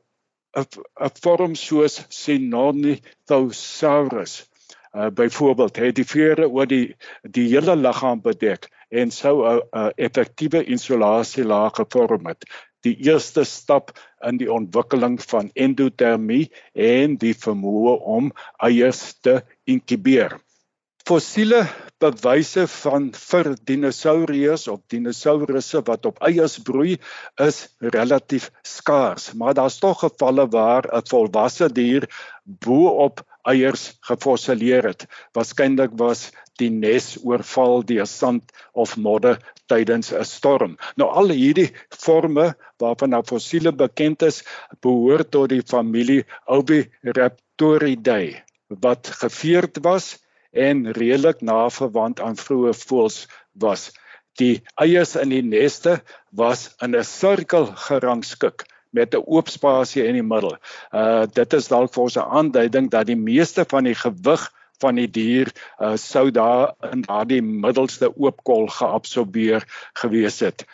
'n 0.59 1.11
vorm 1.23 1.55
soos 1.55 2.05
Sinornithosaurus 2.09 4.47
uh, 4.93 5.07
byvoorbeeld 5.21 5.77
het 5.77 5.95
die 5.95 6.07
vere 6.07 6.49
oor 6.49 6.67
die 6.67 6.97
die 7.23 7.49
hele 7.53 7.77
liggaam 7.77 8.21
bedek 8.25 8.69
en 8.88 9.11
sou 9.11 9.45
'n 9.45 9.62
effektiewe 9.97 10.65
insulasielaag 10.65 11.73
gevorm 11.81 12.27
het. 12.27 12.45
Die 12.87 12.97
eerste 13.11 13.45
stap 13.45 13.91
in 14.31 14.37
die 14.37 14.53
ontwikkeling 14.53 15.23
van 15.23 15.50
endotermie 15.55 16.53
en 16.73 17.17
die 17.17 17.35
vermoë 17.35 17.99
om 18.17 18.33
eiers 18.57 19.21
te 19.21 19.43
inkubeer 19.65 20.41
fossiele 21.09 21.62
bewyse 22.03 22.67
van 22.69 23.07
vir 23.17 23.49
dinosourus 23.69 24.67
of 24.69 24.83
dinosourusse 24.93 25.81
wat 25.87 26.05
op 26.11 26.19
eiers 26.29 26.59
broei 26.67 26.99
is 27.45 27.61
relatief 27.95 28.50
skaars, 28.61 29.31
maar 29.41 29.57
daar's 29.57 29.79
tog 29.81 30.03
gevalle 30.03 30.45
waar 30.53 30.85
'n 30.99 31.09
volwasse 31.12 31.69
dier 31.79 32.05
bo-op 32.67 33.25
eiers 33.53 33.87
gefossileer 34.11 34.91
het. 34.91 35.07
Waarskynlik 35.33 35.97
was 36.05 36.29
die 36.61 36.71
nes 36.71 37.17
oorval 37.25 37.83
deur 37.88 38.07
sand 38.07 38.53
of 38.75 38.97
modder 38.97 39.41
tydens 39.73 40.12
'n 40.12 40.25
storm. 40.25 40.77
Nou 40.97 41.09
al 41.09 41.29
hierdie 41.33 41.73
forme 41.88 42.55
waarvan 42.77 43.11
nou 43.17 43.23
fossiele 43.25 43.73
bekend 43.73 44.23
is, 44.23 44.45
behoort 44.83 45.31
tot 45.31 45.49
die 45.49 45.62
familie 45.62 46.25
Oviraptoridae 46.47 48.45
wat 48.69 49.09
geveerd 49.25 49.79
was 49.81 50.19
en 50.52 50.93
redelik 50.93 51.40
na 51.40 51.69
verwant 51.71 52.21
aan 52.21 52.37
vroeë 52.37 52.75
voëls 52.75 53.26
was. 53.52 53.90
Die 54.38 54.62
eiers 54.81 55.17
in 55.17 55.33
die 55.35 55.43
neste 55.43 56.00
was 56.31 56.75
in 56.83 56.95
'n 56.95 57.05
sirkel 57.05 57.67
gerangskik 57.67 58.67
met 58.90 59.14
'n 59.14 59.25
oop 59.26 59.49
spasie 59.49 60.05
in 60.05 60.14
die 60.14 60.28
middel. 60.35 60.57
Uh 60.93 61.26
dit 61.26 61.52
is 61.52 61.69
dalk 61.69 61.93
vir 61.95 62.02
ons 62.02 62.17
'n 62.17 62.31
aanduiding 62.40 62.90
dat 62.90 63.07
die 63.07 63.17
meeste 63.17 63.64
van 63.64 63.85
die 63.85 63.95
gewig 63.95 64.52
van 64.81 64.95
die 64.95 65.11
dier 65.11 65.50
uh, 65.81 65.97
sou 65.97 66.31
daar 66.31 66.75
in 66.93 67.02
daardie 67.02 67.43
middelste 67.43 68.11
oop 68.17 68.45
kol 68.45 68.69
geabsorbeer 68.69 69.67
gewees 69.93 70.40
het. 70.40 70.64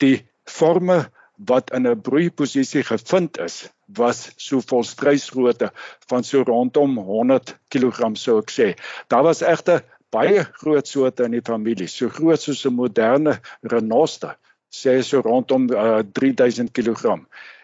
Die 0.00 0.26
forme 0.48 1.10
wat 1.36 1.70
in 1.70 1.86
'n 1.86 2.00
broeiposisie 2.00 2.82
gevind 2.82 3.38
is, 3.38 3.68
was 3.96 4.30
so 4.36 4.60
volstruisgrootte 4.60 5.70
van 6.10 6.24
so 6.24 6.42
rondom 6.42 6.96
100 6.96 7.56
kg 7.68 8.16
sou 8.16 8.38
ek 8.42 8.52
sê. 8.54 8.68
Daar 9.08 9.24
was 9.26 9.42
egter 9.42 9.84
baie 10.10 10.44
groot 10.62 10.88
soorte 10.88 11.24
in 11.24 11.36
die 11.36 11.44
familie, 11.46 11.88
so 11.88 12.08
groot 12.08 12.40
soos 12.42 12.64
'n 12.66 12.74
moderne 12.74 13.40
renoster, 13.62 14.36
sê 14.70 15.02
so 15.02 15.20
rondom 15.20 15.68
uh, 15.70 16.02
3000 16.02 16.72
kg. 16.72 17.20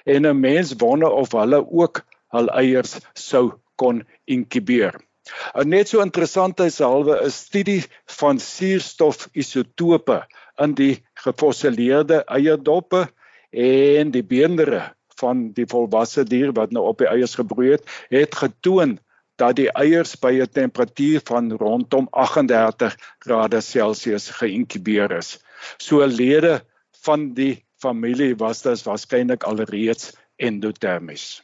En 0.06 0.26
'n 0.26 0.40
mens 0.40 0.74
wonder 0.78 1.10
of 1.10 1.32
hulle 1.32 1.60
ook 1.70 2.04
hul 2.34 2.48
eiers 2.48 2.98
sou 3.14 3.52
kon 3.76 4.04
inkubeer. 4.26 4.94
'n 5.54 5.68
Net 5.68 5.88
so 5.88 6.02
interessant 6.02 6.60
is 6.60 6.78
halwe 6.78 7.18
'n 7.24 7.30
studie 7.30 7.82
van 8.18 8.38
suurstofisotope 8.38 10.22
in 10.58 10.74
die 10.74 11.02
gefossileerde 11.14 12.24
eierdoppe 12.24 13.08
en 13.50 14.10
die 14.10 14.22
beendere 14.22 14.95
van 15.20 15.52
die 15.56 15.66
volwasse 15.66 16.24
dier 16.24 16.52
wat 16.52 16.72
nou 16.72 16.84
op 16.86 16.98
die 16.98 17.08
eiers 17.08 17.34
gebroei 17.34 17.70
het, 17.76 17.84
het 18.08 18.34
getoon 18.34 18.98
dat 19.36 19.56
die 19.56 19.70
eiers 19.72 20.16
by 20.18 20.32
'n 20.40 20.48
temperatuur 20.52 21.20
van 21.24 21.52
rondom 21.52 22.06
38 22.10 22.96
grade 23.18 23.60
Celsius 23.60 24.30
geïnkubeer 24.30 25.10
is. 25.10 25.38
So 25.76 26.06
lede 26.06 26.64
van 27.04 27.34
die 27.34 27.64
familie 27.78 28.36
was 28.36 28.62
dit 28.62 28.82
waarskynlik 28.82 29.42
alreeds 29.44 30.12
endotermies. 30.36 31.42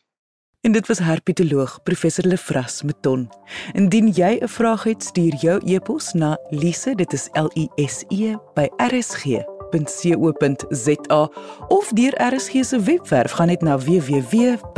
En 0.62 0.72
dit 0.72 0.86
was 0.86 0.98
herpetoloog 0.98 1.82
professor 1.82 2.24
Lefras 2.26 2.82
Meton. 2.82 3.30
Indien 3.72 4.08
jy 4.08 4.38
'n 4.40 4.48
vraag 4.48 4.82
het, 4.82 5.02
stuur 5.02 5.34
jou 5.34 5.60
e-pos 5.64 6.12
na 6.12 6.38
lise, 6.50 6.94
dit 6.94 7.12
is 7.12 7.28
L 7.32 7.50
I 7.54 7.68
S 7.76 8.04
E 8.08 8.36
by 8.54 8.68
RSG 8.76 9.51
rsg.co.za 9.72 11.30
of 11.68 11.90
deur 11.92 12.34
RSG 12.34 12.64
se 12.64 12.80
webwerf 12.80 13.30
gaan 13.30 13.46
net 13.46 13.60
na 13.60 13.78
www.rsg.co.za. 13.78 14.68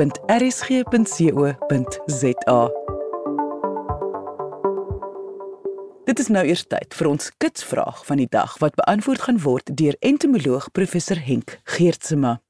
Dit 6.05 6.19
is 6.19 6.29
nou 6.29 6.47
eers 6.47 6.67
tyd 6.69 6.95
vir 6.95 7.07
ons 7.09 7.33
kitsvraag 7.37 8.07
van 8.07 8.17
die 8.21 8.29
dag 8.31 8.59
wat 8.61 8.75
beantwoord 8.75 9.21
gaan 9.21 9.41
word 9.41 9.77
deur 9.77 9.97
entomoloog 10.01 10.71
professor 10.73 11.19
Henk 11.19 11.61
Geertsma. 11.65 12.41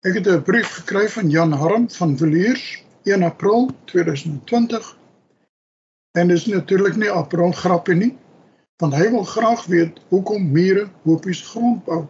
Ek 0.00 0.14
het 0.14 0.26
'n 0.28 0.42
brief 0.42 0.68
gekry 0.68 1.08
van 1.08 1.30
Jan 1.30 1.52
Harm 1.52 1.90
van 1.90 2.16
Villiers 2.16 2.84
1 3.02 3.22
April 3.22 3.70
2020. 3.84 4.96
En 6.12 6.28
dis 6.28 6.46
natuurlik 6.46 6.96
nie 6.96 7.10
april 7.10 7.52
grappie 7.52 7.94
nie 7.94 8.16
want 8.82 8.94
hy 8.94 9.08
wil 9.10 9.24
graag 9.24 9.64
weet 9.72 10.00
hoekom 10.08 10.50
mure 10.52 10.88
hopies 11.08 11.40
grond 11.48 11.84
bou. 11.84 12.02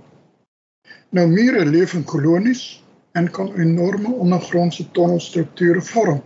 Nou 1.14 1.26
mure 1.30 1.64
leef 1.64 1.94
in 1.94 2.04
kolonies 2.04 2.64
en 3.14 3.30
kan 3.30 3.52
enorme 3.54 4.12
ondergrondse 4.12 4.90
tonnelstrukture 4.90 5.82
vorm. 5.82 6.22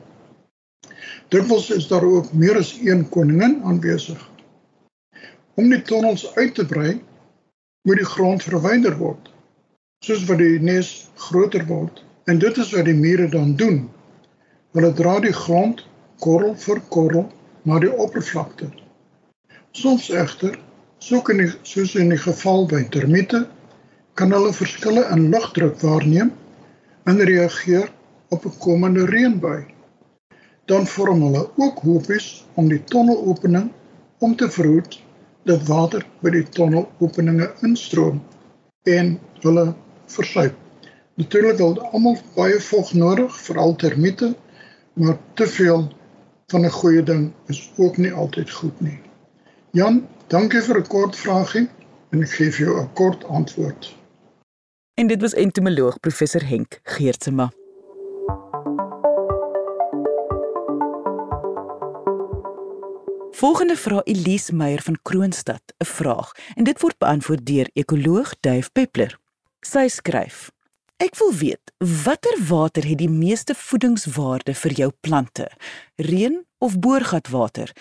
Dikwels 1.29 1.71
is 1.71 1.89
daar 1.89 2.05
ook 2.05 2.33
meer 2.33 2.57
as 2.59 2.73
een 2.83 3.09
koningin 3.09 3.61
aanwesig. 3.63 4.21
Om 5.55 5.69
die 5.69 5.83
tonnels 5.83 6.25
uit 6.35 6.55
te 6.55 6.67
brei, 6.67 7.03
moet 7.83 8.01
die 8.01 8.09
grond 8.09 8.43
verwyder 8.43 8.97
word, 8.97 9.31
soos 10.05 10.25
wat 10.29 10.41
die 10.41 10.59
nes 10.61 11.11
groter 11.29 11.65
word. 11.69 12.05
En 12.25 12.39
dit 12.41 12.57
is 12.57 12.73
wat 12.73 12.89
die 12.89 12.97
mure 12.97 13.29
dan 13.29 13.55
doen. 13.61 13.83
Hulle 14.73 14.93
dra 14.97 15.19
die 15.21 15.37
grond 15.37 15.85
korrel 16.25 16.57
vir 16.65 16.81
korrel 16.89 17.27
na 17.69 17.79
die 17.83 17.93
oppervlakte 17.93 18.71
Soms 19.71 20.09
egter, 20.11 20.57
soos 20.99 21.29
in 21.31 21.45
die, 21.45 21.51
soos 21.63 21.93
in 21.95 22.09
die 22.11 22.19
geval 22.19 22.65
by 22.67 22.81
termiete, 22.91 23.45
kan 24.19 24.33
hulle 24.35 24.51
verskille 24.51 25.05
in 25.15 25.29
lugdruk 25.31 25.77
waarneem 25.85 26.33
en 27.07 27.21
reageer 27.29 27.85
op 28.35 28.47
'n 28.49 28.57
komende 28.65 29.05
reënbui. 29.07 29.61
Dan 30.67 30.87
vorm 30.87 31.23
hulle 31.23 31.43
ook 31.57 31.79
hopies 31.87 32.27
om 32.55 32.69
die 32.69 32.83
tonnelopening 32.85 33.71
om 34.19 34.35
te 34.37 34.51
verhoed 34.51 34.99
dat 35.45 35.63
water 35.69 36.07
by 36.21 36.31
die 36.31 36.49
tonnelopeninge 36.59 37.53
instroom 37.63 38.19
en 38.83 39.21
hulle 39.45 39.75
versuip. 40.07 40.57
Natuurlik 41.15 41.59
het 41.59 41.79
almal 41.93 42.19
baie 42.35 42.59
vog 42.61 42.93
nodig, 42.93 43.39
veral 43.41 43.77
termiete, 43.77 44.35
maar 44.93 45.19
te 45.35 45.47
veel 45.47 45.87
van 46.51 46.65
'n 46.67 46.71
goeie 46.81 47.03
ding 47.03 47.33
is 47.47 47.71
ook 47.77 47.97
nie 47.97 48.13
altyd 48.13 48.51
goed 48.51 48.81
nie. 48.81 48.99
Jan, 49.73 50.09
dankie 50.27 50.59
vir 50.67 50.81
'n 50.81 50.87
kort 50.87 51.17
vraagie 51.17 51.69
en 52.11 52.23
ek 52.23 52.31
gee 52.31 52.51
vir 52.51 52.67
jou 52.67 52.81
'n 52.81 52.93
kort 52.93 53.25
antwoord. 53.25 53.95
En 54.95 55.07
dit 55.07 55.21
was 55.21 55.35
entomoloog 55.35 56.01
professor 56.01 56.43
Henk 56.43 56.81
Geertsma. 56.83 57.53
Volgende 63.31 63.77
vra 63.77 64.01
Elise 64.05 64.55
Meyer 64.55 64.83
van 64.83 64.99
Kroonstad 65.03 65.63
'n 65.79 65.85
vraag 65.85 66.33
en 66.55 66.65
dit 66.65 66.81
word 66.81 66.99
beantwoord 66.99 67.47
deur 67.47 67.71
ekoloog 67.73 68.35
Duif 68.41 68.73
Peppler. 68.73 69.19
Sy 69.61 69.89
skryf: 69.89 70.51
Ek 70.97 71.15
wil 71.17 71.35
weet 71.35 71.73
watter 71.79 72.39
water 72.49 72.85
het 72.85 72.99
die 72.99 73.11
meeste 73.11 73.55
voedingswaarde 73.55 74.55
vir 74.55 74.73
jou 74.73 74.93
plante? 75.01 75.51
Reën 75.97 76.47
of 76.59 76.79
boorgatwater? 76.79 77.73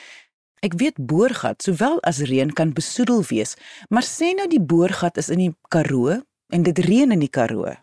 Ek 0.59 0.73
weet 0.75 0.97
boorgat 0.99 1.63
sowel 1.63 2.01
as 2.03 2.17
reën 2.27 2.49
kan 2.51 2.73
besoedel 2.75 3.21
wees, 3.29 3.55
maar 3.87 4.03
sê 4.03 4.33
nou 4.35 4.47
die 4.51 4.59
boorgat 4.59 5.15
is 5.21 5.29
in 5.31 5.39
die 5.39 5.53
Karoo 5.71 6.17
en 6.51 6.65
dit 6.67 6.79
reën 6.83 7.15
in 7.15 7.21
die 7.23 7.31
Karoo. 7.31 7.77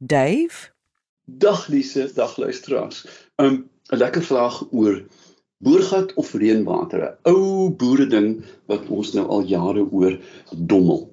Dave? 0.00 0.70
Dag 1.24 1.66
Lise, 1.68 2.08
dag 2.16 2.36
luisteraars. 2.40 3.04
Um, 3.36 3.68
'n 3.92 4.00
lekker 4.00 4.24
vraag 4.24 4.56
oor 4.72 5.02
boorgat 5.60 6.14
of 6.14 6.32
reënwater. 6.32 7.04
'n 7.04 7.16
Ou 7.28 7.68
boere 7.70 8.06
ding 8.06 8.40
wat 8.72 8.88
ons 8.88 9.12
nou 9.12 9.26
al 9.28 9.44
jare 9.44 9.84
oor 9.92 10.16
dommel. 10.72 11.12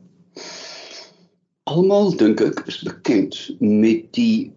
Almal 1.68 2.16
dink 2.16 2.40
ek 2.40 2.64
is 2.68 2.80
bekend 2.88 3.36
met 3.60 4.14
die 4.16 4.52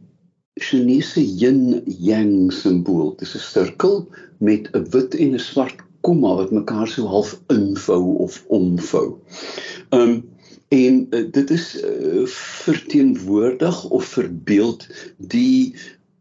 Chinese 0.62 1.18
yin-yang 1.18 2.52
simbool. 2.52 3.10
Dit 3.18 3.26
is 3.26 3.34
'n 3.34 3.46
sirkel 3.50 4.06
met 4.38 4.70
'n 4.70 4.86
wit 4.94 5.14
en 5.14 5.34
'n 5.34 5.38
swart 5.38 5.82
komma 6.04 6.36
wat 6.40 6.52
mekaar 6.52 6.88
so 6.88 7.08
half 7.08 7.34
invou 7.52 8.16
of 8.26 8.42
omvou. 8.52 9.16
Um 9.90 10.22
en 10.74 11.06
uh, 11.10 11.24
dit 11.30 11.50
is 11.54 11.66
uh, 11.84 12.24
verteenwoordig 12.64 13.84
of 13.94 14.04
verbeeld 14.04 14.86
die 15.18 15.76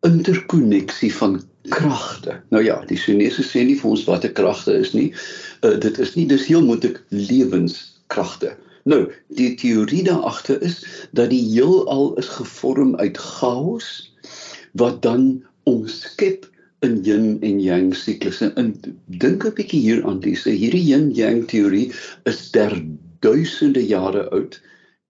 interkonneksie 0.05 1.09
van 1.15 1.39
kragte. 1.73 2.41
Nou 2.49 2.63
ja, 2.63 2.75
die 2.85 2.99
Chinese 2.99 3.43
sê 3.47 3.63
nie 3.65 3.79
vir 3.79 3.95
ons 3.95 4.03
wat 4.09 4.27
'n 4.27 4.35
kragte 4.37 4.75
is 4.77 4.93
nie. 4.93 5.09
Uh, 5.63 5.79
dit 5.79 5.97
is 5.97 6.13
nie 6.15 6.27
dis 6.27 6.45
heel 6.45 6.61
moontlik 6.61 7.01
lewenskragte. 7.09 8.53
Nou, 8.83 9.07
die 9.27 9.55
teorie 9.55 10.03
daar 10.03 10.27
agter 10.27 10.61
is 10.61 10.83
dat 11.11 11.31
die 11.31 11.43
heelal 11.53 12.13
is 12.19 12.27
gevorm 12.27 12.95
uit 12.95 13.17
chaos 13.17 14.11
wat 14.75 15.01
dan 15.01 15.43
omskep 15.63 16.49
in 16.83 16.99
yin 17.07 17.27
en 17.41 17.59
yang 17.63 17.91
siklusse. 17.95 18.51
En 18.59 18.73
dink 19.07 19.45
'n 19.45 19.55
bietjie 19.57 19.81
hieraan, 19.85 20.19
dis 20.19 20.43
hierdie 20.43 20.83
yin 20.91 21.11
yang 21.15 21.45
teorie 21.47 21.91
is 22.25 22.51
der 22.51 22.73
duisende 23.21 23.81
jare 23.87 24.27
oud 24.31 24.59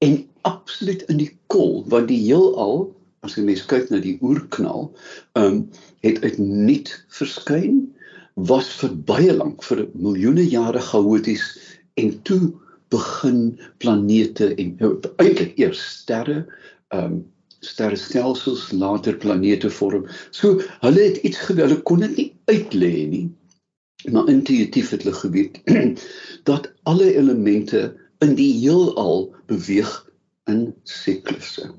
en 0.02 0.26
absoluut 0.44 1.02
in 1.10 1.18
die 1.18 1.32
kol 1.48 1.84
want 1.88 2.08
die 2.08 2.20
heelal 2.20 2.94
as 3.24 3.38
jy 3.38 3.46
mens 3.48 3.64
kyk 3.72 3.90
na 3.92 4.02
die 4.04 4.18
oerknal, 4.22 4.90
ehm 5.40 5.46
um, 5.46 5.60
het 6.04 6.20
uit 6.24 6.38
niet 6.40 6.90
verskyn, 7.16 7.86
was 8.50 8.68
vir 8.82 8.92
baie 9.08 9.34
lank 9.34 9.64
vir 9.64 9.86
miljoene 9.94 10.44
jare 10.44 10.82
chaoties 10.84 11.46
en 12.02 12.12
toe 12.28 12.52
begin 12.94 13.54
planete 13.80 14.50
en 14.60 14.74
eintlik 14.82 15.56
eers 15.62 15.84
sterre 16.02 16.44
ehm 16.94 17.06
um, 17.06 17.22
sterrestelsels 17.66 18.72
later 18.72 19.18
planete 19.18 19.70
vorm. 19.70 20.08
So 20.32 20.62
hulle 20.86 21.08
het 21.08 21.22
iets 21.28 21.40
gewel, 21.48 21.70
hulle 21.70 21.82
kon 21.90 22.04
dit 22.06 22.18
nie 22.18 22.30
uitlê 22.52 22.94
nie. 23.10 23.26
Maar 24.12 24.28
intuïtief 24.32 24.92
het 24.92 25.06
hulle 25.06 25.16
geweet 25.16 25.62
dat 26.50 26.72
alle 26.84 27.14
elemente 27.16 27.86
in 28.24 28.36
die 28.40 28.52
heelal 28.60 29.30
beweeg 29.52 29.96
in 30.52 30.74
siklusse. 30.84 31.72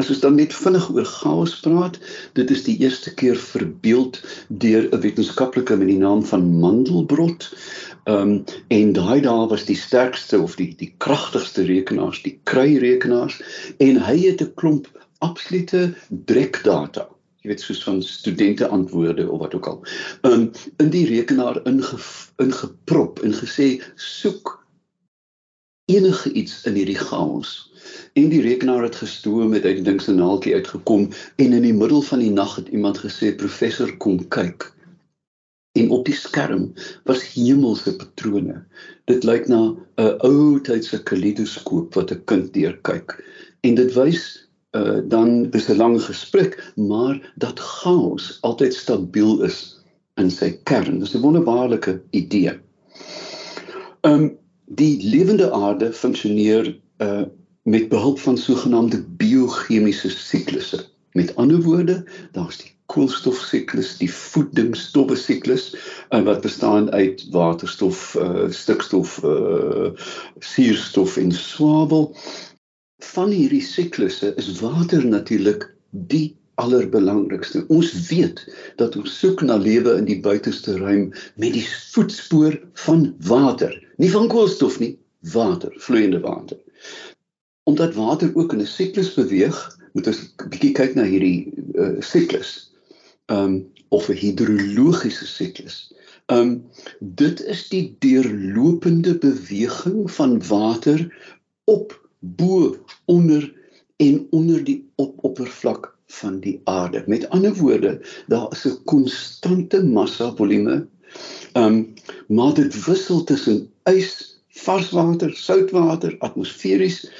As 0.00 0.08
ons 0.08 0.22
dan 0.22 0.38
net 0.38 0.54
vinnig 0.56 0.86
oor 0.94 1.04
chaos 1.04 1.58
praat, 1.60 1.98
dit 2.38 2.50
is 2.54 2.62
die 2.64 2.76
eerste 2.80 3.10
keer 3.20 3.36
verbeeld 3.36 4.20
deur 4.62 4.86
'n 4.88 5.00
wetenskaplike 5.02 5.76
met 5.76 5.90
die 5.92 5.98
naam 6.00 6.22
van 6.24 6.46
Mandelbrot. 6.62 7.50
Ehm 8.08 8.30
um, 8.30 8.32
en 8.76 8.94
daai 8.96 9.20
dae 9.26 9.48
was 9.50 9.66
die 9.68 9.76
sterkste 9.76 10.40
of 10.40 10.56
die 10.56 10.70
die 10.76 10.92
kragtigste 11.04 11.66
rekenaars, 11.68 12.22
die 12.24 12.38
kruirekenaars 12.48 13.42
en 13.76 14.00
hy 14.06 14.16
het 14.24 14.40
'n 14.40 14.54
klomp 14.54 14.88
absolute 15.20 15.94
drekdata 16.08 17.08
jy 17.40 17.48
weet 17.54 17.62
soos 17.64 17.82
van 17.86 18.02
studente 18.04 18.68
antwoorde 18.68 19.24
of 19.30 19.40
wat 19.40 19.54
ook 19.56 19.66
al. 19.66 19.78
Um 20.28 20.50
in 20.76 20.90
die 20.92 21.06
rekenaar 21.08 21.60
inge, 21.68 21.96
ingeprop 22.42 23.22
en 23.24 23.32
gesê 23.36 23.68
soek 23.96 24.58
enige 25.90 26.32
iets 26.32 26.60
in 26.68 26.76
hierdie 26.76 26.98
chaos. 27.00 27.70
En 28.14 28.28
die 28.28 28.42
rekenaar 28.44 28.84
het 28.84 29.00
gestoom 29.00 29.54
het 29.56 29.64
uit 29.64 29.80
die 29.80 29.86
ding 29.88 30.02
se 30.02 30.12
naaltjie 30.12 30.54
uitgekom 30.54 31.08
en 31.40 31.56
in 31.56 31.64
die 31.64 31.74
middel 31.74 32.04
van 32.10 32.20
die 32.20 32.30
nag 32.30 32.58
het 32.60 32.68
iemand 32.68 33.00
gesê 33.00 33.32
professor 33.32 33.96
kom 34.04 34.20
kyk. 34.28 34.68
En 35.78 35.90
op 35.94 36.04
die 36.04 36.14
skerm 36.14 36.72
was 37.08 37.24
hemelse 37.32 37.96
patrone. 37.96 38.60
Dit 39.08 39.24
lyk 39.24 39.48
na 39.48 39.72
'n 39.96 40.12
ou 40.28 40.60
tydse 40.60 41.00
kaleidoskoop 41.02 41.94
wat 41.94 42.12
'n 42.12 42.24
kind 42.24 42.52
deurkyk. 42.52 43.16
En 43.64 43.74
dit 43.74 43.94
wys 43.94 44.49
uh, 44.76 44.98
dan 45.04 45.50
dis 45.50 45.68
'n 45.68 45.76
lang 45.76 46.00
gesprek 46.02 46.72
maar 46.76 47.32
dat 47.36 47.60
chaos 47.60 48.38
altyd 48.40 48.74
stabiel 48.74 49.42
is 49.42 49.78
in 50.16 50.30
sy 50.30 50.50
kern 50.64 50.98
dis 50.98 51.14
'n 51.14 51.24
wonderbaarlike 51.24 52.00
idee 52.10 52.58
um, 54.02 54.38
die 54.66 55.02
lewende 55.02 55.52
aarde 55.52 55.92
funksioneer 55.92 56.76
uh, 56.98 57.22
met 57.62 57.88
behulp 57.88 58.18
van 58.18 58.38
sogenaamde 58.38 59.04
biochemiese 59.16 60.10
siklusse. 60.10 60.84
Met 61.12 61.36
ander 61.36 61.62
woorde, 61.62 62.04
daar's 62.32 62.56
die 62.56 62.70
koolstofsiklus, 62.86 63.96
die 63.98 64.10
voedingsstowwe 64.12 65.16
siklus 65.16 65.74
uh, 66.10 66.22
wat 66.26 66.40
bestaan 66.40 66.90
uit 66.90 67.26
waterstof, 67.30 68.14
uh, 68.18 68.46
stikstof, 68.50 69.18
uh, 69.24 69.90
suurstof 70.38 71.16
en 71.16 71.32
swavel. 71.32 72.16
Van 73.00 73.30
hierdie 73.32 73.62
siklusse 73.64 74.34
is 74.36 74.60
water 74.60 75.04
natuurlik 75.06 75.66
die 75.90 76.36
allerbelangrikste. 76.60 77.64
Ons 77.72 77.92
weet 78.08 78.42
dat 78.76 78.96
ons 78.96 79.18
soek 79.18 79.42
na 79.42 79.56
lewe 79.56 79.96
in 79.96 80.04
die 80.04 80.20
buiteste 80.20 80.76
ruim 80.78 81.12
met 81.40 81.54
die 81.56 81.64
voetspoor 81.92 82.60
van 82.86 83.14
water, 83.24 83.72
nie 83.96 84.10
van 84.12 84.28
koolstof 84.28 84.78
nie, 84.78 84.98
water, 85.32 85.72
vloeiende 85.80 86.20
water 86.20 86.60
omdat 87.70 87.94
water 87.94 88.30
ook 88.34 88.52
in 88.52 88.60
'n 88.60 88.66
siklus 88.66 89.14
beweeg, 89.14 89.78
moet 89.92 90.06
ons 90.06 90.20
'n 90.20 90.48
bietjie 90.48 90.72
kyk 90.72 90.94
na 90.94 91.04
hierdie 91.04 91.52
uh, 91.74 92.00
siklus. 92.00 92.72
Um 93.26 93.70
of 93.88 94.08
'n 94.08 94.18
hidrologiese 94.22 95.26
siklus. 95.26 95.94
Um 96.26 96.64
dit 97.00 97.42
is 97.54 97.68
die 97.68 97.96
deurlopende 97.98 99.18
beweging 99.18 100.10
van 100.10 100.46
water 100.48 101.00
op, 101.64 101.99
bo, 102.20 102.76
onder 103.04 103.48
en 103.96 104.26
onder 104.30 104.64
die 104.64 104.90
op 104.96 105.24
oppervlak 105.24 105.96
van 106.06 106.40
die 106.40 106.60
aarde. 106.64 107.02
Met 107.06 107.28
ander 107.28 107.54
woorde, 107.54 108.00
daar 108.26 108.48
is 108.50 108.64
'n 108.66 108.84
konstante 108.84 109.84
massa 109.84 110.34
volume. 110.34 110.86
Um 111.52 111.94
maar 112.28 112.54
dit 112.54 112.84
wissel 112.84 113.24
tussen 113.24 113.70
ys, 113.84 114.40
varswater, 114.48 115.34
soutwater, 115.36 116.16
atmosferies 116.18 117.10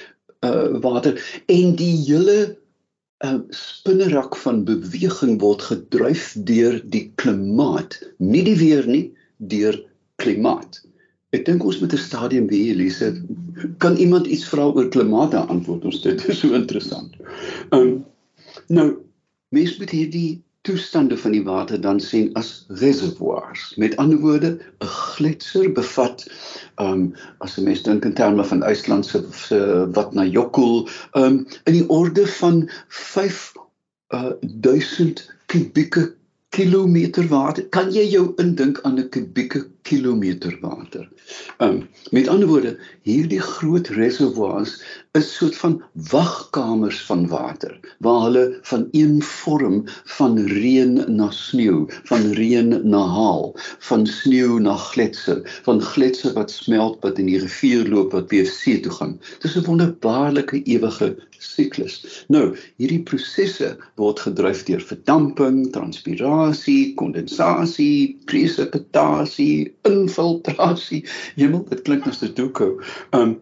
uh, 0.41 0.79
water 0.81 1.43
en 1.47 1.75
die 1.77 1.97
hele 2.07 2.59
uh, 3.25 3.39
spinnerak 3.49 4.37
van 4.37 4.65
beweging 4.65 5.41
word 5.41 5.63
gedryf 5.63 6.33
deur 6.49 6.81
die 6.85 7.13
klimaat, 7.21 7.99
nie 8.19 8.45
die 8.47 8.57
weer 8.57 8.87
nie, 8.89 9.05
deur 9.37 9.77
klimaat. 10.23 10.83
Ek 11.37 11.45
dink 11.47 11.65
ons 11.65 11.79
moet 11.81 11.93
'n 11.95 12.05
stadium 12.07 12.47
by 12.51 12.59
Elise 12.71 13.23
kan 13.79 13.97
iemand 13.97 14.27
iets 14.27 14.49
vra 14.51 14.67
oor 14.67 14.89
klimaat 14.89 15.31
dan 15.31 15.49
antwoord 15.49 15.85
ons 15.85 16.03
dit 16.03 16.25
is 16.33 16.41
so 16.43 16.55
interessant. 16.59 17.15
Um 17.71 18.05
nou 18.67 18.87
mens 19.55 19.77
moet 19.79 19.91
hierdie 19.91 20.43
toestande 20.63 21.17
van 21.17 21.33
die 21.33 21.45
water 21.45 21.81
dan 21.81 22.01
sien 22.01 22.35
as 22.35 22.67
reservoirs. 22.69 23.75
Met 23.77 23.97
ander 23.97 24.19
woorde, 24.19 24.59
'n 24.83 24.87
gletser 24.87 25.73
bevat 25.73 26.27
ehm 26.75 26.93
um, 26.93 27.15
as 27.39 27.57
'n 27.59 27.65
mens 27.65 27.83
dink 27.83 28.05
in 28.05 28.15
terme 28.15 28.45
van 28.45 28.63
IJsland 28.63 29.07
se 29.07 29.89
wat 29.93 30.15
na 30.15 30.25
Jokul 30.25 30.89
ehm 31.13 31.25
um, 31.25 31.47
in 31.65 31.73
die 31.73 31.89
orde 31.89 32.27
van 32.27 32.71
5 32.89 33.53
uh 34.15 34.33
1000 34.41 35.31
kubieke 35.47 36.15
kilometer 36.49 37.29
water. 37.29 37.69
Kan 37.69 37.93
jy 37.93 38.05
jou 38.11 38.33
indink 38.37 38.81
aan 38.83 38.99
'n 38.99 39.09
kubieke 39.09 39.67
kilometer 39.91 40.57
water? 40.63 41.09
Um 41.59 41.83
met 42.15 42.29
ander 42.31 42.49
woorde, 42.49 42.77
hierdie 43.07 43.43
groot 43.43 43.91
reservoirs 43.99 44.79
is 45.19 45.31
soort 45.35 45.57
van 45.59 45.83
wagkamers 46.11 47.01
van 47.09 47.27
water 47.29 47.73
waar 47.99 48.21
hulle 48.29 48.45
van 48.63 48.87
een 48.91 49.23
vorm 49.23 49.83
van 50.17 50.39
reën 50.39 50.93
na 51.17 51.31
sneeu, 51.35 51.87
van 52.11 52.31
reën 52.39 52.71
na 52.85 53.03
haal, 53.17 53.51
van 53.91 54.07
sneeu 54.07 54.61
na 54.63 54.77
gletser, 54.77 55.43
van 55.67 55.83
gletser 55.83 56.35
wat 56.39 56.51
smelt 56.51 57.01
wat 57.05 57.19
in 57.19 57.27
die 57.33 57.41
rivier 57.43 57.89
loop 57.91 58.15
wat 58.15 58.31
weer 58.31 58.47
see 58.47 58.81
toe 58.81 58.95
gaan. 59.01 59.19
Dis 59.43 59.57
'n 59.59 59.67
wonderbaarlike 59.67 60.63
ewige 60.63 61.17
siklus. 61.41 62.25
Nou, 62.29 62.57
hierdie 62.81 63.03
prosesse 63.03 63.73
word 64.01 64.21
gedryf 64.21 64.63
deur 64.69 64.83
verdamping, 64.85 65.73
transpirasie, 65.75 66.95
kondensasie, 67.01 68.19
presipitasie, 68.31 69.73
infiltrasie. 69.89 71.05
Hemel, 71.37 71.65
dit 71.69 71.83
klink 71.87 72.07
as 72.07 72.23
'n 72.23 72.35
doeko. 72.35 72.81
Um 73.17 73.41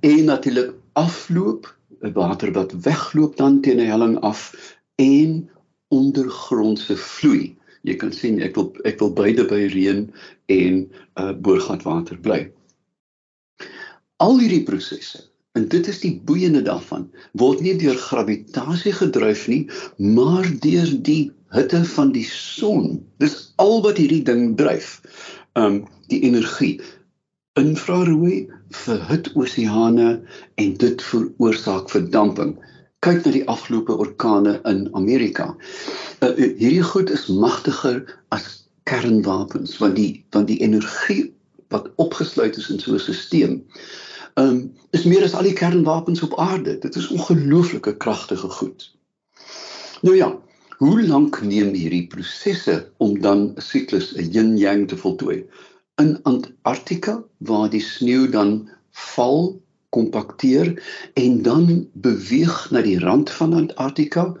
en 0.00 0.24
natuurlik 0.24 0.72
afloop, 0.92 1.68
water 2.00 2.52
wat 2.52 2.72
wegloop 2.72 3.36
dan 3.36 3.60
teen 3.60 3.80
'n 3.80 3.90
helling 3.90 4.18
af 4.20 4.54
en 4.96 5.50
ondergrondse 5.88 6.96
vloei. 6.96 7.56
Jy 7.82 7.94
kan 7.96 8.12
sien 8.12 8.40
ek 8.40 8.54
wil 8.54 8.72
ek 8.84 8.98
wil 8.98 9.12
beide 9.12 9.44
by 9.44 9.66
reën 9.72 10.10
en 10.46 10.90
uh 11.20 11.32
boorgatwater 11.32 12.18
bly. 12.18 12.50
Al 14.16 14.38
hierdie 14.38 14.64
prosesse 14.64 15.34
En 15.54 15.68
dit 15.70 15.86
is 15.86 16.00
die 16.02 16.16
boeiende 16.26 16.62
daarvan. 16.66 17.04
Word 17.38 17.60
nie 17.62 17.76
deur 17.78 17.94
gravitasie 17.94 18.92
gedryf 18.92 19.44
nie, 19.46 19.60
maar 20.02 20.48
deur 20.64 20.88
die 21.06 21.30
hitte 21.54 21.84
van 21.86 22.10
die 22.14 22.26
son. 22.26 22.96
Dis 23.22 23.36
al 23.62 23.78
wat 23.84 24.00
hierdie 24.02 24.24
ding 24.26 24.56
dryf. 24.58 24.96
Um 25.54 25.84
die 26.12 26.20
energie. 26.26 26.80
Infrarooi 27.58 28.50
verhit 28.74 29.30
oseane 29.34 30.20
en 30.60 30.76
dit 30.82 31.02
veroorsaak 31.02 31.90
verdamping. 31.90 32.56
kyk 33.04 33.24
na 33.24 33.32
die 33.34 33.46
afgelope 33.52 33.96
orkane 34.00 34.58
in 34.70 34.86
Amerika. 34.96 35.50
Uh, 36.24 36.32
hierdie 36.36 36.84
goed 36.84 37.10
is 37.12 37.26
magtiger 37.28 38.00
as 38.32 38.64
kernwapens 38.88 39.76
want 39.80 39.96
die 39.96 40.24
want 40.36 40.48
die 40.48 40.60
energie 40.64 41.32
wat 41.72 41.90
opgesluit 42.00 42.56
is 42.60 42.70
in 42.72 42.80
so 42.80 42.94
'n 42.94 43.00
stelsel 43.00 43.60
um, 44.40 44.72
is 44.90 45.04
meer 45.04 45.24
as 45.24 45.34
al 45.34 45.46
die 45.48 45.56
kernwapens 45.56 46.22
op 46.22 46.38
aarde. 46.38 46.78
Dit 46.78 46.96
is 46.96 47.08
ongelooflike 47.08 47.96
kragtige 47.96 48.48
goed. 48.48 48.90
Nou 50.02 50.16
ja, 50.16 50.32
hoe 50.78 51.02
lank 51.06 51.40
neem 51.42 51.74
hierdie 51.74 52.06
prosesse 52.10 52.74
om 52.98 53.18
dan 53.20 53.54
'n 53.54 53.62
siklus, 53.62 54.14
'n 54.16 54.30
yin-yang 54.34 54.86
te 54.88 54.96
voltooi? 54.96 55.44
In 56.02 56.18
Antarktika 56.22 57.22
waar 57.38 57.70
die 57.70 57.80
sneeu 57.80 58.26
dan 58.30 58.68
val 58.90 59.54
kompakteer 59.94 60.74
en 61.14 61.42
dan 61.42 61.86
beweeg 61.92 62.70
na 62.70 62.82
die 62.82 62.98
rand 62.98 63.30
van 63.30 63.54
Antarktika 63.54 64.34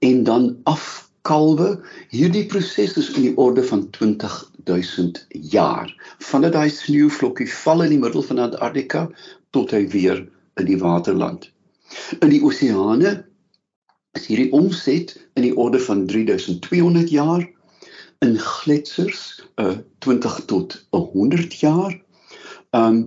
en 0.00 0.24
dan 0.24 0.56
afkalwe. 0.64 1.80
Hierdie 2.08 2.46
proses 2.46 2.96
is 2.96 3.10
in 3.16 3.28
die 3.28 3.36
orde 3.36 3.64
van 3.64 3.90
20000 3.90 5.26
jaar. 5.30 5.92
Vandat 6.18 6.56
daai 6.56 6.70
sneeuvlokkie 6.70 7.48
val 7.64 7.84
in 7.84 7.96
die 7.96 8.00
middel 8.00 8.22
van 8.22 8.38
Antarktika 8.48 9.08
tot 9.50 9.70
hy 9.76 9.84
weer 9.92 10.24
in 10.56 10.66
die 10.66 10.80
waterland. 10.80 11.50
In 12.20 12.32
die 12.32 12.42
oseane 12.42 13.20
is 14.14 14.26
hierdie 14.30 14.52
omset 14.52 15.14
in 15.34 15.46
die 15.46 15.56
orde 15.56 15.80
van 15.86 16.06
3200 16.06 17.10
jaar 17.10 17.44
in 18.24 18.38
gletsers 18.38 19.42
uh 19.60 19.76
20 19.98 20.40
tot 20.50 20.86
100 20.90 21.60
jaar. 21.60 22.00
Um 22.70 23.04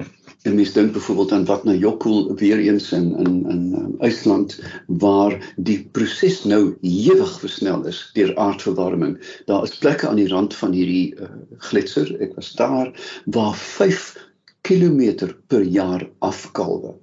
En 0.47 0.55
mens 0.55 0.71
dink 0.71 0.93
byvoorbeeld 0.93 1.31
aan 1.31 1.45
wat 1.45 1.63
na 1.63 1.73
Jokul 1.73 2.35
weer 2.35 2.57
eens 2.57 2.91
in 2.91 3.17
in 3.17 3.49
in 3.49 3.73
um, 3.77 3.95
IJsland 3.99 4.59
waar 4.85 5.53
die 5.55 5.89
proses 5.91 6.43
nou 6.43 6.77
ewig 6.81 7.39
versnel 7.39 7.85
is 7.85 8.09
deur 8.13 8.35
aardverwarming. 8.35 9.17
Daar 9.45 9.63
is 9.63 9.77
plekke 9.77 10.07
aan 10.07 10.15
die 10.15 10.27
rand 10.27 10.55
van 10.55 10.71
hierdie 10.71 11.15
uh, 11.15 11.27
gletser, 11.57 12.13
ek 12.23 12.35
was 12.35 12.53
daar, 12.55 12.93
waar 13.25 13.55
5 13.55 14.13
km 14.61 15.27
per 15.47 15.61
jaar 15.61 16.07
afkalwe. 16.19 16.95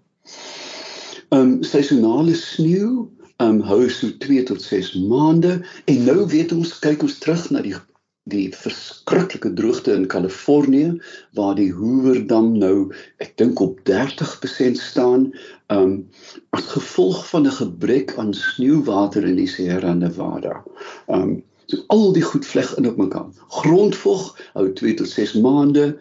Um, 1.29 1.61
seisonale 1.63 2.35
sneeu 2.35 3.11
um, 3.43 3.61
hou 3.61 3.89
so 3.91 4.11
2 4.19 4.43
tot 4.51 4.63
6 4.63 4.95
maande 5.09 5.59
en 5.91 6.05
nou 6.05 6.27
weet 6.31 6.53
ons 6.53 6.79
kyk 6.85 7.03
ons 7.07 7.19
terug 7.19 7.51
na 7.51 7.65
die 7.65 7.77
die 8.33 8.49
verskriklike 8.57 9.51
droogte 9.53 9.93
in 9.93 10.07
Kalifornië 10.09 10.95
waar 11.37 11.59
die 11.59 11.69
Hoover 11.77 12.23
dam 12.27 12.55
nou 12.57 12.89
ek 13.21 13.35
dink 13.41 13.61
op 13.61 13.83
30% 13.91 14.81
staan 14.81 15.27
um 15.75 15.99
as 16.57 16.71
gevolg 16.73 17.21
van 17.29 17.47
'n 17.47 17.57
gebrek 17.59 18.17
aan 18.17 18.33
sneeuwater 18.33 19.29
in 19.29 19.37
die 19.37 19.49
Sierra 19.49 19.93
Nevada. 19.93 20.65
Um 21.09 21.43
so 21.67 21.85
al 21.89 22.13
die 22.13 22.25
goed 22.25 22.47
vleg 22.47 22.77
in 22.77 22.89
op 22.89 22.97
mekaar. 22.97 23.29
Grondvog 23.49 24.37
hou 24.53 24.73
2 24.73 24.95
tot 24.95 25.09
6 25.09 25.35
maande. 25.35 25.99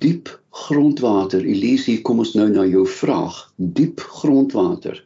Diep 0.00 0.40
grondwater. 0.50 1.44
Elise, 1.44 2.00
kom 2.02 2.18
ons 2.18 2.32
nou 2.34 2.48
na 2.48 2.64
jou 2.64 2.86
vraag. 2.88 3.52
Diep 3.56 4.00
grondwater 4.00 5.04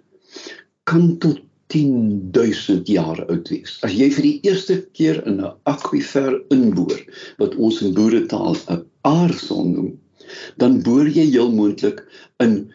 kan 0.88 1.18
tot 1.20 1.40
10000 1.68 2.88
jaar 2.88 3.20
oud 3.28 3.48
wees. 3.52 3.76
As 3.84 3.92
jy 3.92 4.08
vir 4.14 4.24
die 4.24 4.38
eerste 4.48 4.78
keer 4.96 5.20
in 5.28 5.42
'n 5.44 5.52
akwifer 5.68 6.38
inboor 6.54 7.00
wat 7.42 7.56
ons 7.56 7.82
in 7.84 7.92
boeretaal 7.98 8.56
'n 8.56 8.84
aarson 9.04 9.74
noem, 9.74 9.90
dan 10.56 10.80
boor 10.82 11.04
jy 11.04 11.26
heel 11.28 11.52
moontlik 11.52 12.00
in 12.40 12.72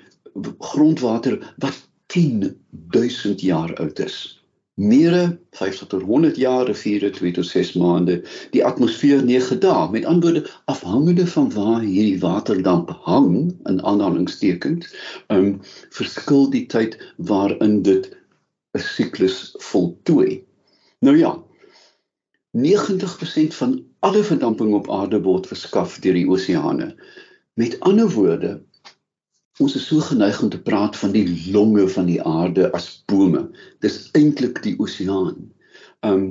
grondwater 0.59 1.39
wat 1.57 1.81
10000 2.13 3.41
jaar 3.41 3.73
oud 3.81 3.99
is. 3.99 4.42
Mere 4.73 5.39
50 5.51 5.87
tot 5.87 6.01
100 6.01 6.35
jaar, 6.35 6.65
riviere 6.65 7.09
2 7.13 7.31
tot 7.31 7.45
6 7.45 7.73
maande, 7.77 8.15
die 8.55 8.63
atmosfeer 8.65 9.21
9 9.23 9.59
dae. 9.61 9.89
Met 9.93 10.05
ander 10.09 10.31
woorde, 10.31 10.49
afhangende 10.65 11.27
van 11.27 11.51
waar 11.53 11.81
hierdie 11.81 12.19
waterdamp 12.19 12.89
hang 13.05 13.53
in 13.69 13.83
aanhalingstekens, 13.83 14.89
um, 15.29 15.59
verskil 15.93 16.49
die 16.49 16.65
tyd 16.65 16.97
waarin 17.17 17.83
dit 17.85 18.09
'n 18.73 18.81
siklus 18.81 19.53
voltooi. 19.69 20.41
Nou 21.05 21.17
ja. 21.17 21.37
90% 22.57 23.53
van 23.53 23.83
alle 23.99 24.23
verdamping 24.23 24.73
op 24.73 24.89
aarde 24.89 25.21
word 25.21 25.47
verskaf 25.47 25.99
deur 26.01 26.13
die 26.13 26.29
oseane. 26.29 26.95
Met 27.53 27.79
ander 27.79 28.09
woorde, 28.09 28.61
ons 29.61 29.75
is 29.77 29.83
so 29.85 30.01
geneig 30.01 30.39
om 30.41 30.49
te 30.49 30.61
praat 30.65 30.95
van 30.97 31.11
die 31.13 31.27
longe 31.53 31.83
van 31.95 32.07
die 32.09 32.21
aarde 32.25 32.71
as 32.73 32.87
bome. 33.11 33.43
Dis 33.85 34.07
eintlik 34.17 34.63
die 34.63 34.73
oseaan. 34.81 35.51
Um 36.03 36.23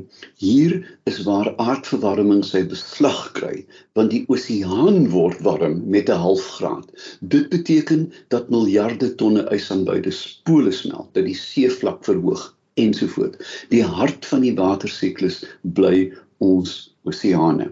hier 0.42 0.74
is 1.08 1.20
waar 1.24 1.52
aardverwarming 1.62 2.42
sy 2.44 2.64
beslag 2.68 3.20
kry, 3.36 3.62
want 3.96 4.10
die 4.12 4.24
oseaan 4.28 5.06
word 5.12 5.38
warm 5.46 5.78
met 5.94 6.10
'n 6.10 6.18
half 6.24 6.48
graad. 6.58 6.88
Dit 7.20 7.48
beteken 7.54 8.10
dat 8.34 8.50
miljarde 8.50 9.14
tonne 9.14 9.46
ys 9.54 9.70
aan 9.70 9.84
beide 9.84 10.12
pole 10.44 10.72
smelt, 10.72 11.14
dat 11.14 11.24
die 11.24 11.38
seevlak 11.38 12.04
verhoog 12.04 12.42
ensovoort. 12.74 13.38
Die 13.70 13.84
hart 13.84 14.26
van 14.26 14.40
die 14.40 14.54
watersiklus 14.54 15.44
bly 15.62 16.10
ons 16.38 16.90
oseane. 17.04 17.70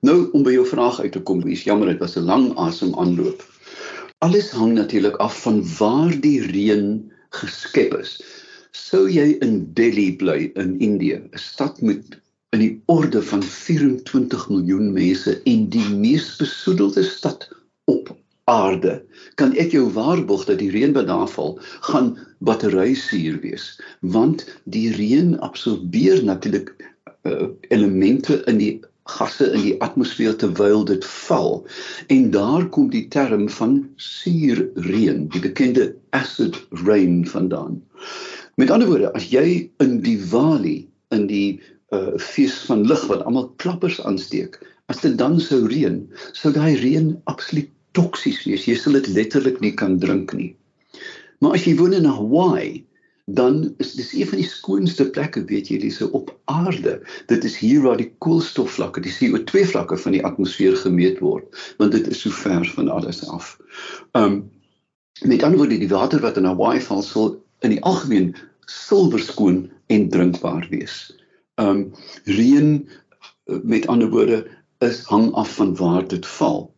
Nou 0.00 0.30
om 0.32 0.42
by 0.42 0.56
jou 0.56 0.66
vraag 0.66 1.00
uit 1.00 1.12
te 1.12 1.20
kom, 1.20 1.44
dis 1.44 1.64
jammer 1.68 1.92
dit 1.92 2.00
was 2.00 2.16
'n 2.16 2.24
lang 2.24 2.56
asem 2.56 2.94
aanloop. 2.94 3.44
Alles 4.24 4.50
hang 4.50 4.72
natuurlik 4.72 5.16
af 5.20 5.42
van 5.42 5.58
waar 5.78 6.20
die 6.20 6.40
reën 6.40 7.12
geskep 7.36 7.92
is. 7.98 8.14
Sou 8.72 9.02
jy 9.12 9.34
in 9.44 9.58
Delhi 9.76 10.14
bly 10.16 10.52
in 10.56 10.78
Indië, 10.80 11.18
'n 11.20 11.38
stad 11.38 11.82
met 11.84 12.16
in 12.56 12.62
die 12.62 12.82
orde 12.86 13.20
van 13.22 13.42
24 13.42 14.48
miljoen 14.48 14.92
mense 14.92 15.36
en 15.52 15.68
die 15.68 15.84
mees 15.90 16.30
besoedelde 16.40 17.04
stad 17.04 17.44
op 17.84 18.14
aarde, 18.44 19.04
kan 19.34 19.52
ek 19.60 19.76
jou 19.76 19.84
waarborg 19.92 20.48
dat 20.48 20.58
die 20.64 20.70
reën 20.72 20.96
wat 20.96 21.12
daar 21.12 21.28
val, 21.28 21.58
gaan 21.90 22.14
batterysuur 22.38 23.40
wees, 23.44 23.68
want 24.00 24.46
die 24.64 24.88
reën 24.96 25.34
absorbeer 25.44 26.24
natuurlik 26.24 26.72
uh, 27.28 27.48
elemente 27.68 28.40
in 28.46 28.64
die 28.64 28.74
gasse 29.06 29.48
in 29.52 29.62
die 29.62 29.76
atmosfeer 29.84 30.36
terwyl 30.40 30.84
dit 30.86 31.04
val. 31.26 31.62
En 32.12 32.30
daar 32.34 32.66
kom 32.74 32.90
die 32.90 33.06
term 33.12 33.48
van 33.58 33.78
suurreën, 34.02 35.26
die 35.34 35.42
bekende 35.42 35.94
acid 36.16 36.58
rain 36.86 37.22
vandaan. 37.28 37.80
Met 38.56 38.70
ander 38.70 38.88
woorde, 38.88 39.12
as 39.14 39.28
jy 39.30 39.70
in 39.84 40.00
Diwali 40.04 40.78
in 41.14 41.26
die 41.30 41.60
uh 41.94 42.16
fees 42.18 42.56
van 42.66 42.82
lig 42.90 43.02
wat 43.06 43.22
almal 43.22 43.50
klappers 43.62 44.00
aansteek, 44.02 44.58
as 44.90 45.02
dit 45.04 45.14
dan 45.18 45.38
sou 45.40 45.66
reën, 45.70 46.00
sou 46.34 46.50
daai 46.54 46.74
reën 46.80 47.12
absoluut 47.30 47.70
toksies 47.94 48.42
wees. 48.46 48.66
Jy 48.66 48.74
sal 48.80 48.98
dit 48.98 49.10
letterlik 49.14 49.60
nie 49.62 49.74
kan 49.74 49.98
drink 50.02 50.34
nie. 50.36 50.50
Maar 51.40 51.56
as 51.58 51.66
jy 51.66 51.76
woon 51.78 51.94
in 51.96 52.08
Hawaii, 52.08 52.82
dan 53.26 53.74
is 53.82 53.92
dis 53.98 54.12
een 54.14 54.28
van 54.30 54.38
die 54.38 54.46
skoonste 54.46 55.10
plekke, 55.10 55.42
weet 55.44 55.68
jy, 55.68 55.80
dis 55.82 55.98
op 56.04 56.30
aarde. 56.44 57.00
Dit 57.26 57.44
is 57.44 57.56
hier 57.58 57.82
waar 57.82 57.98
die 57.98 58.12
koolstofvlakke, 58.22 59.02
die 59.02 59.14
CO2 59.14 59.64
vlakke 59.72 59.98
van 59.98 60.14
die 60.14 60.22
atmosfeer 60.24 60.76
gemeet 60.78 61.18
word, 61.18 61.46
want 61.80 61.96
dit 61.96 62.06
is 62.06 62.22
so 62.22 62.30
ver 62.30 62.66
van 62.76 62.88
alles 62.88 63.24
af. 63.26 63.56
Um 64.14 64.44
met 65.24 65.42
ander 65.42 65.58
woorde, 65.58 65.78
die 65.80 65.88
water 65.88 66.20
wat 66.20 66.36
in 66.36 66.44
Hawaii 66.44 66.80
val, 66.80 67.02
sal 67.02 67.32
in 67.64 67.72
die 67.72 67.82
algemeen 67.88 68.34
silwerskoon 68.70 69.64
en 69.90 70.08
drinkbaar 70.12 70.66
wees. 70.70 71.10
Um 71.58 71.88
reën 72.30 72.84
met 73.64 73.86
ander 73.90 74.10
woorde 74.12 74.44
is 74.84 75.02
hang 75.10 75.32
af 75.34 75.54
van 75.56 75.74
waar 75.76 76.06
dit 76.06 76.26
val. 76.26 76.75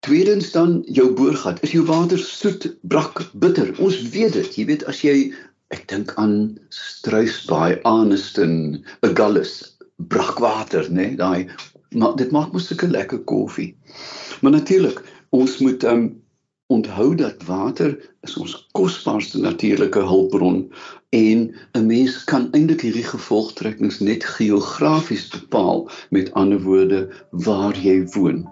Tweedens 0.00 0.50
dan 0.52 0.80
jou 0.86 1.12
boorgat. 1.12 1.62
Is 1.62 1.72
jou 1.76 1.84
water 1.84 2.18
soet, 2.18 2.70
brak, 2.82 3.20
bitter? 3.32 3.74
Ons 3.78 4.00
weet 4.14 4.32
dit. 4.32 4.54
Jy 4.56 4.64
weet 4.64 4.84
as 4.88 5.02
jy 5.04 5.32
ek 5.70 5.84
dink 5.92 6.14
aan 6.18 6.58
Struisbaai, 6.74 7.80
Aniston, 7.86 8.80
Agulhas, 9.06 9.76
brakwater, 10.08 10.88
né? 10.90 11.12
Nee, 11.12 11.16
daai 11.20 11.46
maar 11.90 12.16
dit 12.16 12.30
maak 12.30 12.52
mos 12.52 12.66
sulke 12.70 12.88
lekker 12.88 13.18
koffie. 13.18 13.74
Maar 14.40 14.52
natuurlik, 14.52 15.02
ons 15.30 15.58
moet 15.58 15.84
um 15.84 16.22
onthou 16.70 17.14
dat 17.18 17.42
water 17.46 17.96
is 18.22 18.36
ons 18.38 18.54
kosbaarste 18.78 19.40
natuurlike 19.42 19.98
hulpbron 19.98 20.72
en 21.10 21.54
'n 21.74 21.86
mens 21.86 22.24
kan 22.24 22.46
eintlik 22.52 22.80
hierdie 22.86 23.04
gevolgtrekkings 23.04 23.98
net 23.98 24.24
geografies 24.24 25.28
bepaal 25.28 25.90
met 26.10 26.32
ander 26.32 26.62
woorde 26.62 27.08
waar 27.30 27.74
jy 27.74 28.06
woon. 28.14 28.46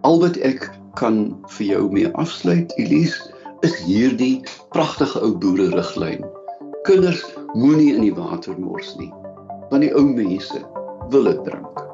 Al 0.00 0.20
wat 0.20 0.36
ek 0.36 0.70
kan 0.96 1.36
vir 1.56 1.66
jou 1.74 1.84
mee 1.92 2.10
afsluit 2.20 2.72
Elise 2.80 3.32
is 3.66 3.76
hierdie 3.84 4.42
pragtige 4.74 5.20
ou 5.24 5.34
boere 5.40 5.70
riglyn. 5.74 6.24
Kinders 6.88 7.22
moenie 7.54 7.94
in 7.96 8.04
die 8.08 8.14
water 8.16 8.58
mors 8.60 8.94
nie 9.00 9.12
want 9.70 9.82
die 9.82 9.92
ou 9.98 10.04
mense 10.06 10.60
wil 11.10 11.26
dit 11.26 11.44
drink. 11.48 11.85